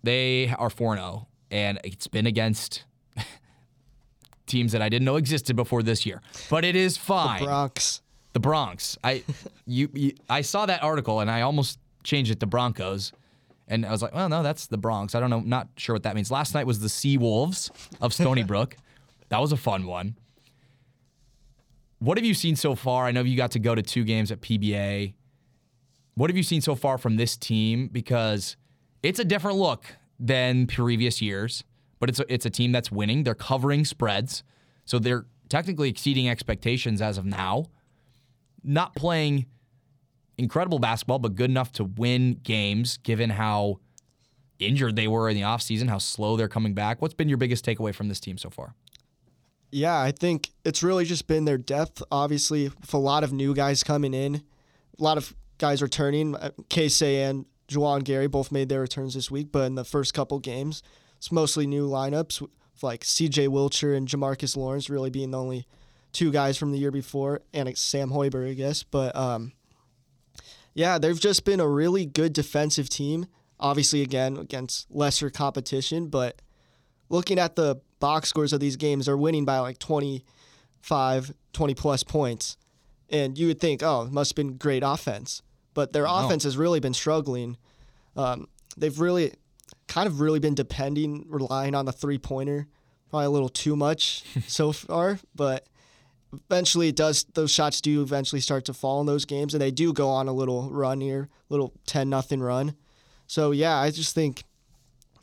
[0.02, 2.84] they are 4 0, and it's been against
[4.46, 6.20] teams that I didn't know existed before this year.
[6.48, 7.40] But it is fine.
[7.42, 8.00] The Broncs.
[8.32, 8.98] The Broncs.
[9.04, 9.22] I
[9.66, 13.12] you, you I saw that article and I almost changed it to Broncos.
[13.68, 15.14] And I was like, well, no, that's the Broncs.
[15.14, 16.30] I don't know, not sure what that means.
[16.30, 18.76] Last night was the Sea Wolves of Stony Brook.
[19.28, 20.16] that was a fun one.
[22.00, 23.04] what have you seen so far?
[23.06, 25.14] I know you got to go to two games at PBA.
[26.14, 27.88] What have you seen so far from this team?
[27.92, 28.56] Because
[29.02, 29.84] it's a different look
[30.18, 31.64] than previous years,
[31.98, 33.24] but it's a, it's a team that's winning.
[33.24, 34.42] They're covering spreads,
[34.84, 37.66] so they're technically exceeding expectations as of now.
[38.62, 39.46] Not playing
[40.36, 43.80] incredible basketball, but good enough to win games given how
[44.58, 47.00] injured they were in the offseason, how slow they're coming back.
[47.00, 48.74] What's been your biggest takeaway from this team so far?
[49.72, 52.02] Yeah, I think it's really just been their depth.
[52.10, 56.34] Obviously, with a lot of new guys coming in, a lot of guys returning.
[56.34, 60.12] Uh, Keisei and Juwan Gary both made their returns this week, but in the first
[60.12, 60.82] couple games,
[61.16, 62.46] it's mostly new lineups,
[62.82, 65.66] like CJ Wilcher and Jamarques Lawrence really being the only
[66.12, 68.82] two guys from the year before, and Sam Hoiberg, I guess.
[68.82, 69.52] But um,
[70.74, 73.26] yeah, they've just been a really good defensive team.
[73.60, 76.42] Obviously, again, against lesser competition, but
[77.08, 82.02] looking at the box scores of these games, they're winning by like 25, 20 plus
[82.02, 82.56] points.
[83.10, 85.42] And you would think, oh, it must have been great offense.
[85.74, 87.56] But their offense has really been struggling.
[88.16, 89.34] Um, they've really
[89.86, 92.66] kind of really been depending, relying on the three pointer,
[93.08, 95.18] probably a little too much so far.
[95.34, 95.66] But
[96.32, 97.24] eventually, it does.
[97.34, 100.28] Those shots do eventually start to fall in those games, and they do go on
[100.28, 102.74] a little run here, little ten nothing run.
[103.26, 104.44] So yeah, I just think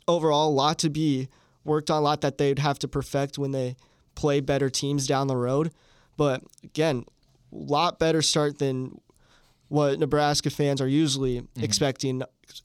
[0.06, 1.28] overall a lot to be
[1.64, 3.76] worked on, a lot that they'd have to perfect when they
[4.14, 5.70] play better teams down the road.
[6.16, 7.04] But again,
[7.52, 9.00] a lot better start than
[9.68, 11.62] what Nebraska fans are usually mm-hmm.
[11.62, 12.22] expecting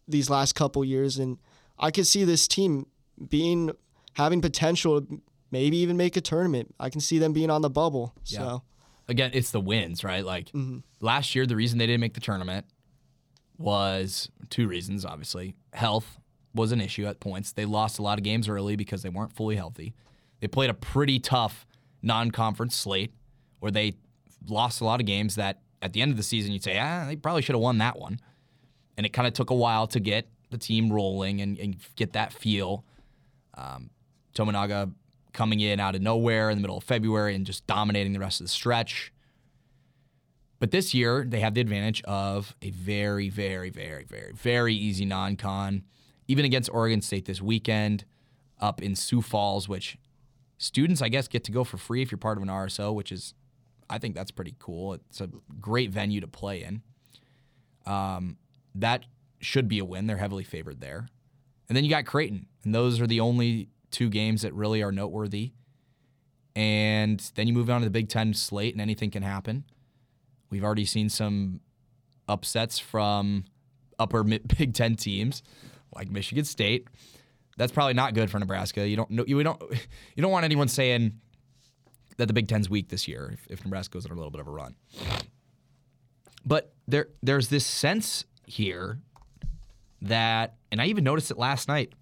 [0.08, 1.18] these last couple years.
[1.18, 1.38] And
[1.78, 2.88] I could see this team
[3.30, 3.72] being
[4.14, 6.74] having potential, to maybe even make a tournament.
[6.80, 8.14] I can see them being on the bubble.
[8.26, 8.40] Yeah.
[8.40, 8.64] So
[9.08, 10.26] again, it's the wins, right?
[10.26, 10.80] Like mm-hmm.
[11.00, 12.66] last year, the reason they didn't make the tournament
[13.58, 15.06] was two reasons.
[15.06, 16.20] Obviously, health
[16.56, 17.52] was an issue at points.
[17.52, 19.94] They lost a lot of games early because they weren't fully healthy.
[20.40, 21.66] They played a pretty tough
[22.02, 23.14] non-conference slate
[23.60, 23.94] where they
[24.48, 27.06] lost a lot of games that at the end of the season you'd say, ah,
[27.06, 28.20] they probably should have won that one.
[28.96, 32.14] And it kind of took a while to get the team rolling and, and get
[32.14, 32.86] that feel.
[33.56, 33.90] Um,
[34.34, 34.92] Tominaga
[35.34, 38.40] coming in out of nowhere in the middle of February and just dominating the rest
[38.40, 39.12] of the stretch.
[40.60, 45.04] But this year, they have the advantage of a very, very, very, very, very easy
[45.04, 45.84] non con,
[46.30, 48.06] even against Oregon State this weekend
[48.62, 49.98] up in Sioux Falls, which
[50.58, 53.12] students, I guess, get to go for free if you're part of an RSO, which
[53.12, 53.34] is
[53.90, 54.94] I think that's pretty cool.
[54.94, 56.82] It's a great venue to play in.
[57.86, 58.38] Um,
[58.76, 59.06] that
[59.40, 60.08] should be a win.
[60.08, 61.08] They're heavily favored there.
[61.68, 64.92] And then you got Creighton, and those are the only two games that really are
[64.92, 65.54] noteworthy.
[66.56, 69.64] And then you move on to the Big Ten slate, and anything can happen.
[70.50, 71.62] We've already seen some
[72.28, 73.46] upsets from
[73.98, 74.24] upper
[74.58, 75.42] Big Ten teams
[75.96, 76.88] like Michigan State.
[77.58, 78.88] That's probably not good for Nebraska.
[78.88, 79.62] You don't you don't
[80.16, 81.20] you don't want anyone saying
[82.18, 84.42] that the Big Ten's weak this year if, if Nebraska goes on a little bit
[84.42, 84.76] of a run.
[86.46, 89.00] But there there's this sense here
[90.02, 91.94] that, and I even noticed it last night,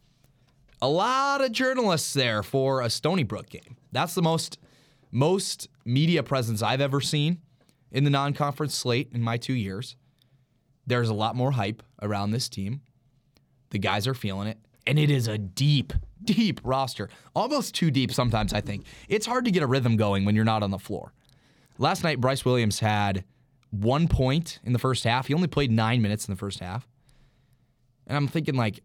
[0.82, 3.78] a lot of journalists there for a Stony Brook game.
[3.92, 4.58] That's the most
[5.12, 7.40] most media presence I've ever seen
[7.92, 9.96] in the non-conference slate in my two years.
[10.88, 12.82] There's a lot more hype around this team.
[13.70, 15.94] The guys are feeling it, and it is a deep,
[16.24, 18.86] deep roster, almost too deep sometimes, I think.
[19.10, 21.14] It's hard to get a rhythm going when you're not on the floor.
[21.78, 23.24] Last night, Brice Williams had
[23.72, 25.28] one point in the first half.
[25.28, 26.88] He only played nine minutes in the first half.
[28.08, 28.82] And I'm thinking, like,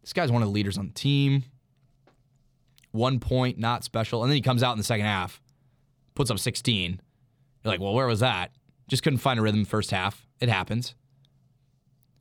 [0.00, 1.44] this guy's one of the leaders on the team.
[2.90, 4.22] One point, not special.
[4.22, 5.40] And then he comes out in the second half,
[6.14, 7.00] puts up 16.
[7.64, 8.50] You're like, well, where was that?
[8.88, 10.26] Just couldn't find a rhythm first half.
[10.40, 10.94] It happens.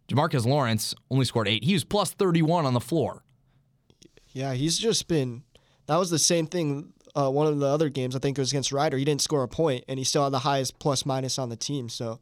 [0.08, 1.64] Jamarques Lawrence only scored eight.
[1.64, 3.24] He was plus 31 on the floor.
[4.34, 5.44] Yeah, he's just been.
[5.88, 6.94] That was the same thing.
[7.14, 8.98] Uh, one of the other games, I think it was against Rider.
[8.98, 11.58] He didn't score a point, and he still had the highest plus minus on the
[11.58, 11.90] team.
[11.90, 12.20] So,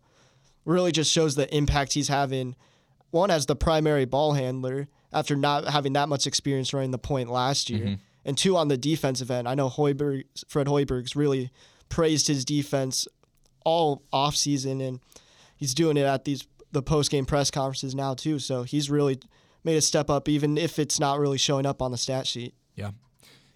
[0.65, 2.55] really just shows the impact he's having.
[3.11, 7.29] One as the primary ball handler after not having that much experience running the point
[7.29, 8.01] last year, mm-hmm.
[8.25, 9.47] and two on the defensive end.
[9.47, 11.51] I know Hoiberg, Fred Hoiberg's really
[11.89, 13.07] praised his defense
[13.65, 14.99] all off season, and
[15.55, 18.39] he's doing it at these the post game press conferences now too.
[18.39, 19.19] So he's really
[19.63, 22.53] made a step up, even if it's not really showing up on the stat sheet.
[22.75, 22.91] Yeah.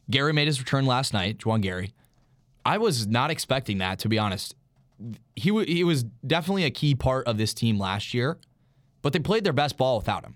[0.09, 1.93] Gary made his return last night, Juwan Gary.
[2.65, 4.55] I was not expecting that, to be honest.
[5.35, 8.37] He, w- he was definitely a key part of this team last year,
[9.01, 10.35] but they played their best ball without him.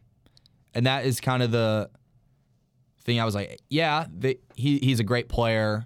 [0.74, 1.90] And that is kind of the
[3.02, 5.86] thing I was like, yeah, they, he, he's a great player,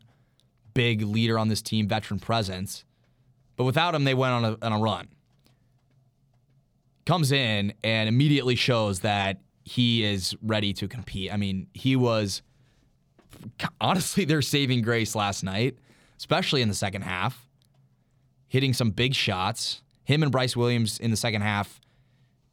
[0.73, 2.83] big leader on this team, veteran presence.
[3.55, 5.07] But without him, they went on a, on a run.
[7.05, 11.31] Comes in and immediately shows that he is ready to compete.
[11.33, 12.41] I mean, he was
[13.79, 15.77] honestly their saving grace last night,
[16.17, 17.47] especially in the second half.
[18.47, 19.81] hitting some big shots.
[20.03, 21.79] Him and Brice Williams in the second half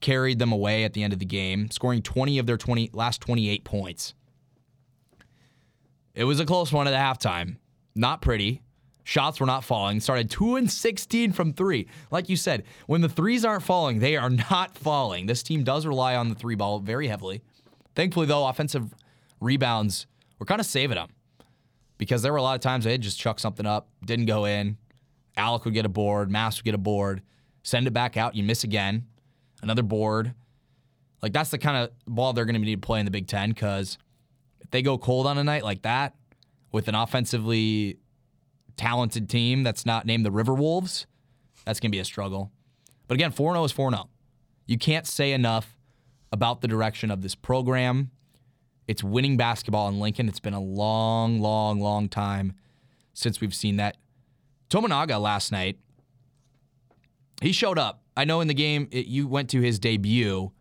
[0.01, 3.21] carried them away at the end of the game, scoring 20 of their 20 last
[3.21, 4.15] 28 points.
[6.15, 7.57] It was a close one at the halftime.
[7.97, 8.63] Not pretty.
[9.09, 10.01] Shots were not falling.
[10.01, 11.89] Started 2 and 16 from 3.
[12.11, 15.25] Like you said, when the threes aren't falling, they are not falling.
[15.25, 17.41] This team does rely on the three ball very heavily.
[17.95, 18.95] Thankfully though, offensive
[19.41, 20.07] rebounds
[20.39, 21.09] were kind of saving them.
[21.97, 24.77] Because there were a lot of times they'd just chuck something up, didn't go in.
[25.39, 27.23] Allick would get a board, Mast would get a board,
[27.63, 29.07] send it back out, you miss again
[29.63, 30.35] another board.
[31.23, 33.27] Like that's the kind of ball they're going to need to play in the Big
[33.27, 33.97] Ten because
[34.61, 36.15] if they go cold on a night like that
[36.73, 37.97] with an offensively
[38.79, 41.07] talented team that's not named the River Wolves,
[41.67, 42.51] that's going to be a struggle.
[43.07, 44.09] But again, 4 0 is 4 0.
[44.67, 45.77] You can't say enough
[46.33, 48.11] about the direction of this program.
[48.87, 50.29] It's winning basketball in Lincoln.
[50.29, 52.55] It's been a long, long, long time
[53.13, 53.97] since we've seen that.
[54.71, 55.79] Tominaga last night,
[57.43, 58.03] he showed up.
[58.17, 60.53] I know in the game it, you went to his debut.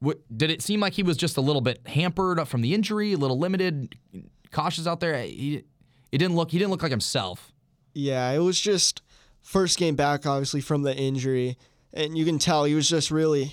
[0.00, 3.12] What, did it seem like he was just a little bit hampered from the injury,
[3.12, 3.96] a little limited,
[4.50, 5.20] cautious out there?
[5.22, 5.64] He,
[6.14, 6.52] it didn't look.
[6.52, 7.52] He didn't look like himself.
[7.92, 9.02] Yeah, it was just
[9.42, 11.58] first game back, obviously from the injury,
[11.92, 13.52] and you can tell he was just really,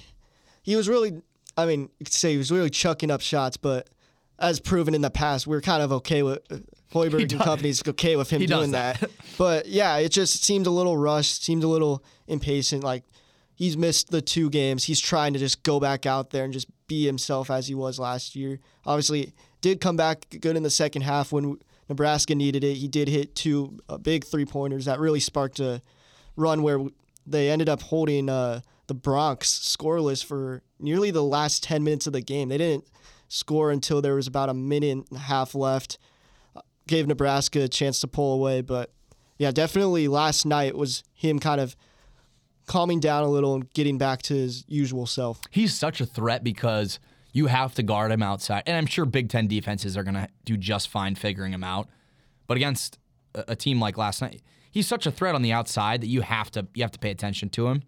[0.62, 1.24] he was really.
[1.58, 3.90] I mean, you could say he was really chucking up shots, but
[4.38, 6.58] as proven in the past, we're kind of okay with uh,
[6.94, 9.00] Hoiberg and company's okay with him doing that.
[9.00, 9.10] that.
[9.40, 12.84] But yeah, it just seemed a little rushed, seemed a little impatient.
[12.84, 13.04] Like
[13.56, 14.84] he's missed the two games.
[14.84, 17.98] He's trying to just go back out there and just be himself as he was
[17.98, 18.60] last year.
[18.86, 21.58] Obviously, did come back good in the second half when
[21.92, 22.76] Nebraska needed it.
[22.76, 25.82] He did hit two uh, big three pointers that really sparked a
[26.36, 26.80] run where
[27.28, 32.14] they ended up holding uh, the Broncs scoreless for nearly the last 10 minutes of
[32.14, 32.50] the game.
[32.50, 32.86] They didn't
[33.28, 35.98] score until there was about a minute and a half left
[36.88, 38.62] gave Nebraska a chance to pull away.
[38.62, 38.92] But
[39.38, 41.76] yeah, definitely last night was him kind of
[42.68, 45.42] calming down a little and getting back to his usual self.
[45.50, 47.00] He's such a threat because
[47.32, 48.64] you have to guard him outside.
[48.66, 51.90] And I'm sure Big Ten defenses are going to do just fine figuring him out.
[52.48, 53.00] But against
[53.34, 56.52] a, team like last night, he's such a threat on the outside that you have
[56.52, 57.84] to you have to pay attention to him.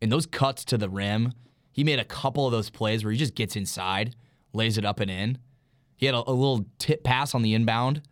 [0.00, 1.32] And those cuts to the rim,
[1.72, 4.14] he made a couple of those plays where he just gets inside,
[4.52, 5.38] lays it up and in.
[5.96, 8.02] He had a, a little tip pass on the inbound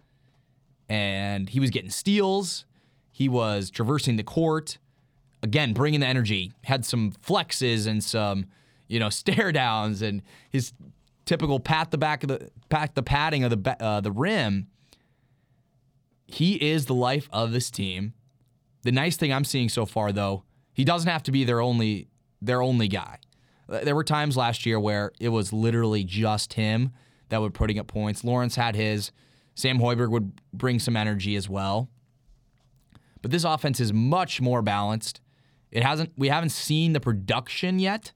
[0.88, 2.64] and he was getting steals.
[3.10, 4.78] He was traversing the court.
[5.42, 6.52] Again, bringing the energy.
[6.64, 8.46] Had some flexes and some,
[8.88, 10.72] you know, stare downs and his
[11.24, 14.68] typical pat the back of the pat the padding of the uh, the rim.
[16.26, 18.12] He is the life of this team.
[18.82, 22.08] The nice thing I'm seeing so far, though, he doesn't have to be their only
[22.40, 23.18] their only guy.
[23.68, 26.92] There were times last year where it was literally just him
[27.28, 28.24] that would putting up points.
[28.24, 29.12] Lawrence had his.
[29.54, 31.90] Sam Hoiberg would bring some energy as well.
[33.20, 35.20] But this offense is much more balanced.
[35.70, 38.12] It hasn't we haven't seen the production yet,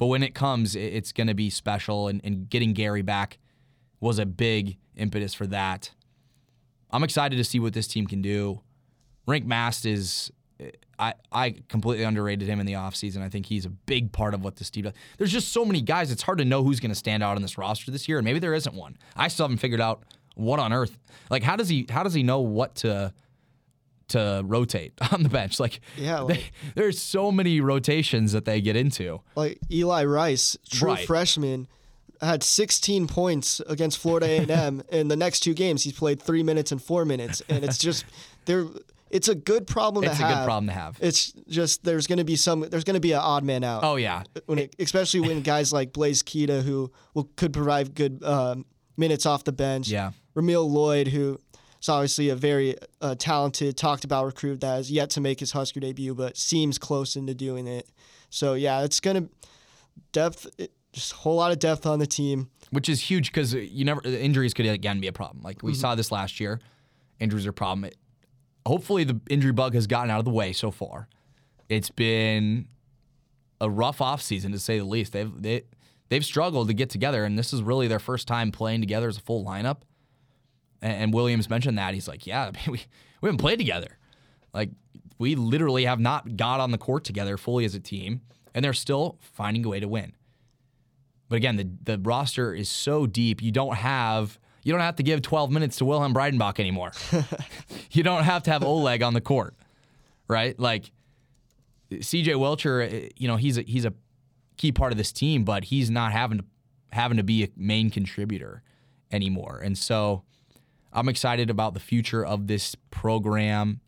[0.00, 2.08] but when it comes, it's going to be special.
[2.08, 3.36] And, and getting Gary back
[4.00, 5.90] was a big impetus for that.
[6.90, 8.62] I'm excited to see what this team can do.
[9.28, 10.32] Rienk Mast is
[10.98, 13.20] I, I completely underrated him in the offseason.
[13.20, 14.94] I think he's a big part of what this team does.
[15.18, 17.42] There's just so many guys, it's hard to know who's going to stand out on
[17.42, 18.96] this roster this year, and maybe there isn't one.
[19.16, 20.02] I still haven't figured out
[20.34, 20.96] what on earth?
[21.28, 21.84] Like, how does he?
[21.90, 23.12] How does he know what to?
[24.10, 25.60] To rotate on the bench.
[25.60, 26.44] Like, yeah, like, they,
[26.74, 29.20] there's so many rotations that they get into.
[29.34, 31.06] Like Eli Rice, true right.
[31.06, 31.68] freshman,
[32.20, 34.82] had 16 points against Florida A&M.
[34.92, 38.04] in the next two games, he's played three minutes and four minutes, and it's just
[38.44, 38.66] there.
[39.10, 40.30] It's a good problem it's to have.
[40.30, 40.98] It's a good problem to have.
[41.00, 43.82] It's just there's going to be some there's going to be an odd man out.
[43.82, 48.22] Oh yeah, when it, especially when guys like Blaise Keita who will, could provide good
[48.22, 48.64] um,
[48.96, 49.88] minutes off the bench.
[49.88, 50.12] Yeah.
[50.34, 51.40] Ramel Lloyd, who
[51.80, 55.52] is obviously a very uh, talented, talked about recruit that has yet to make his
[55.52, 57.88] Husker debut, but seems close into doing it.
[58.28, 59.28] So yeah, it's gonna
[60.12, 60.46] depth,
[60.92, 64.00] just a whole lot of depth on the team, which is huge because you never
[64.04, 65.42] injuries could again be a problem.
[65.42, 65.80] Like we mm-hmm.
[65.80, 66.60] saw this last year,
[67.18, 67.84] injuries are a problem.
[67.84, 67.96] It,
[68.66, 71.08] hopefully, the injury bug has gotten out of the way so far.
[71.68, 72.66] It's been
[73.60, 75.12] a rough off season to say the least.
[75.12, 75.62] They've they
[76.08, 79.16] they've struggled to get together, and this is really their first time playing together as
[79.16, 79.78] a full lineup.
[80.82, 81.94] And, Williams mentioned that.
[81.94, 82.82] He's like, yeah, we,
[83.20, 83.98] we haven't played together.
[84.52, 84.70] Like,
[85.18, 88.22] we literally have not got on the court together fully as a team,
[88.54, 90.12] and they're still finding a way to win.
[91.28, 95.02] But again, the, the roster is so deep, you don't have you don't have to
[95.02, 96.92] give 12 minutes to Wilhelm Breidenbach anymore.
[97.92, 99.54] you don't have to have Oleg on the court,
[100.28, 100.58] right?
[100.58, 100.90] Like
[101.90, 103.94] CJ Wilcher, eh, you know, he's a, he's a
[104.56, 106.44] key part of this team, but he's not having to
[106.92, 108.62] having to be a main contributor
[109.12, 109.60] anymore.
[109.62, 110.24] And so
[110.92, 113.80] I'm excited about the future of this program.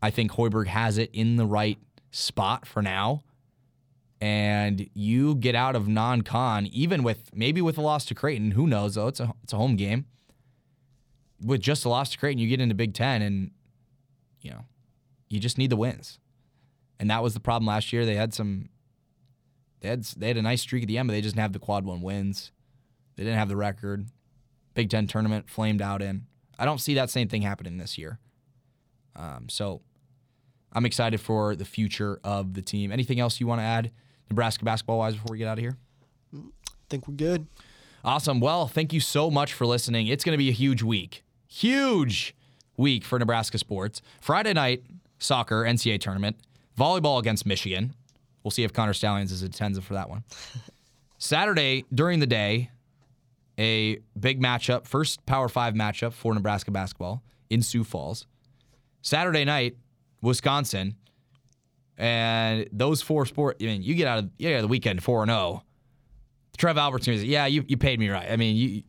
[0.00, 1.78] I think Hoiberg has it in the right
[2.10, 3.22] spot for now.
[4.20, 8.52] And you get out of non-con, even with maybe with a loss to Creighton.
[8.52, 9.08] Who knows though?
[9.08, 10.06] It's a it's a home game.
[11.44, 13.50] With just a loss to Creighton, you get into Big Ten, and
[14.40, 14.64] you know
[15.28, 16.20] you just need the wins.
[16.98, 18.06] And that was the problem last year.
[18.06, 18.70] They had some.
[19.80, 21.52] They had they had a nice streak at the end, but they just didn't have
[21.52, 22.50] the quad one wins.
[23.16, 24.06] They didn't have the record.
[24.74, 26.26] Big Ten tournament flamed out in.
[26.58, 28.18] I don't see that same thing happening this year.
[29.16, 29.80] Um, so
[30.72, 32.92] I'm excited for the future of the team.
[32.92, 33.90] Anything else you want to add,
[34.30, 35.76] Nebraska basketball wise, before we get out of here?
[36.34, 36.40] I
[36.88, 37.46] think we're good.
[38.04, 38.40] Awesome.
[38.40, 40.08] Well, thank you so much for listening.
[40.08, 41.24] It's going to be a huge week.
[41.46, 42.34] Huge
[42.76, 44.02] week for Nebraska sports.
[44.20, 44.82] Friday night,
[45.18, 46.36] soccer, NCAA tournament,
[46.78, 47.94] volleyball against Michigan.
[48.42, 50.24] We'll see if Connor Stalions is attending for that one.
[51.18, 52.70] Saturday during the day,
[53.58, 58.26] a big matchup, first Power Five matchup for Nebraska basketball in Sioux Falls.
[59.02, 59.76] Saturday night,
[60.22, 60.96] Wisconsin,
[61.96, 63.58] and those four sport.
[63.60, 65.38] I mean, you get out of yeah the weekend four and zero.
[65.38, 65.62] Oh.
[66.56, 68.30] Trev Albertson is yeah you you paid me right.
[68.30, 68.82] I mean you.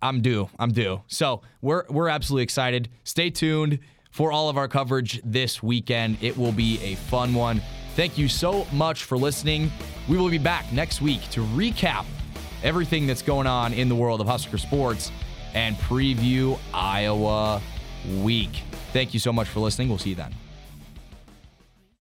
[0.00, 0.48] I'm due.
[0.58, 1.02] I'm due.
[1.08, 2.88] So we're we're absolutely excited.
[3.02, 3.80] Stay tuned
[4.12, 6.18] for all of our coverage this weekend.
[6.20, 7.60] It will be a fun one.
[7.96, 9.72] Thank you so much for listening.
[10.08, 12.04] We will be back next week to recap
[12.64, 15.12] everything that's going on in the world of Husker sports
[15.54, 17.62] and preview Iowa
[18.22, 18.62] week.
[18.92, 19.88] Thank you so much for listening.
[19.88, 20.34] We'll see you then.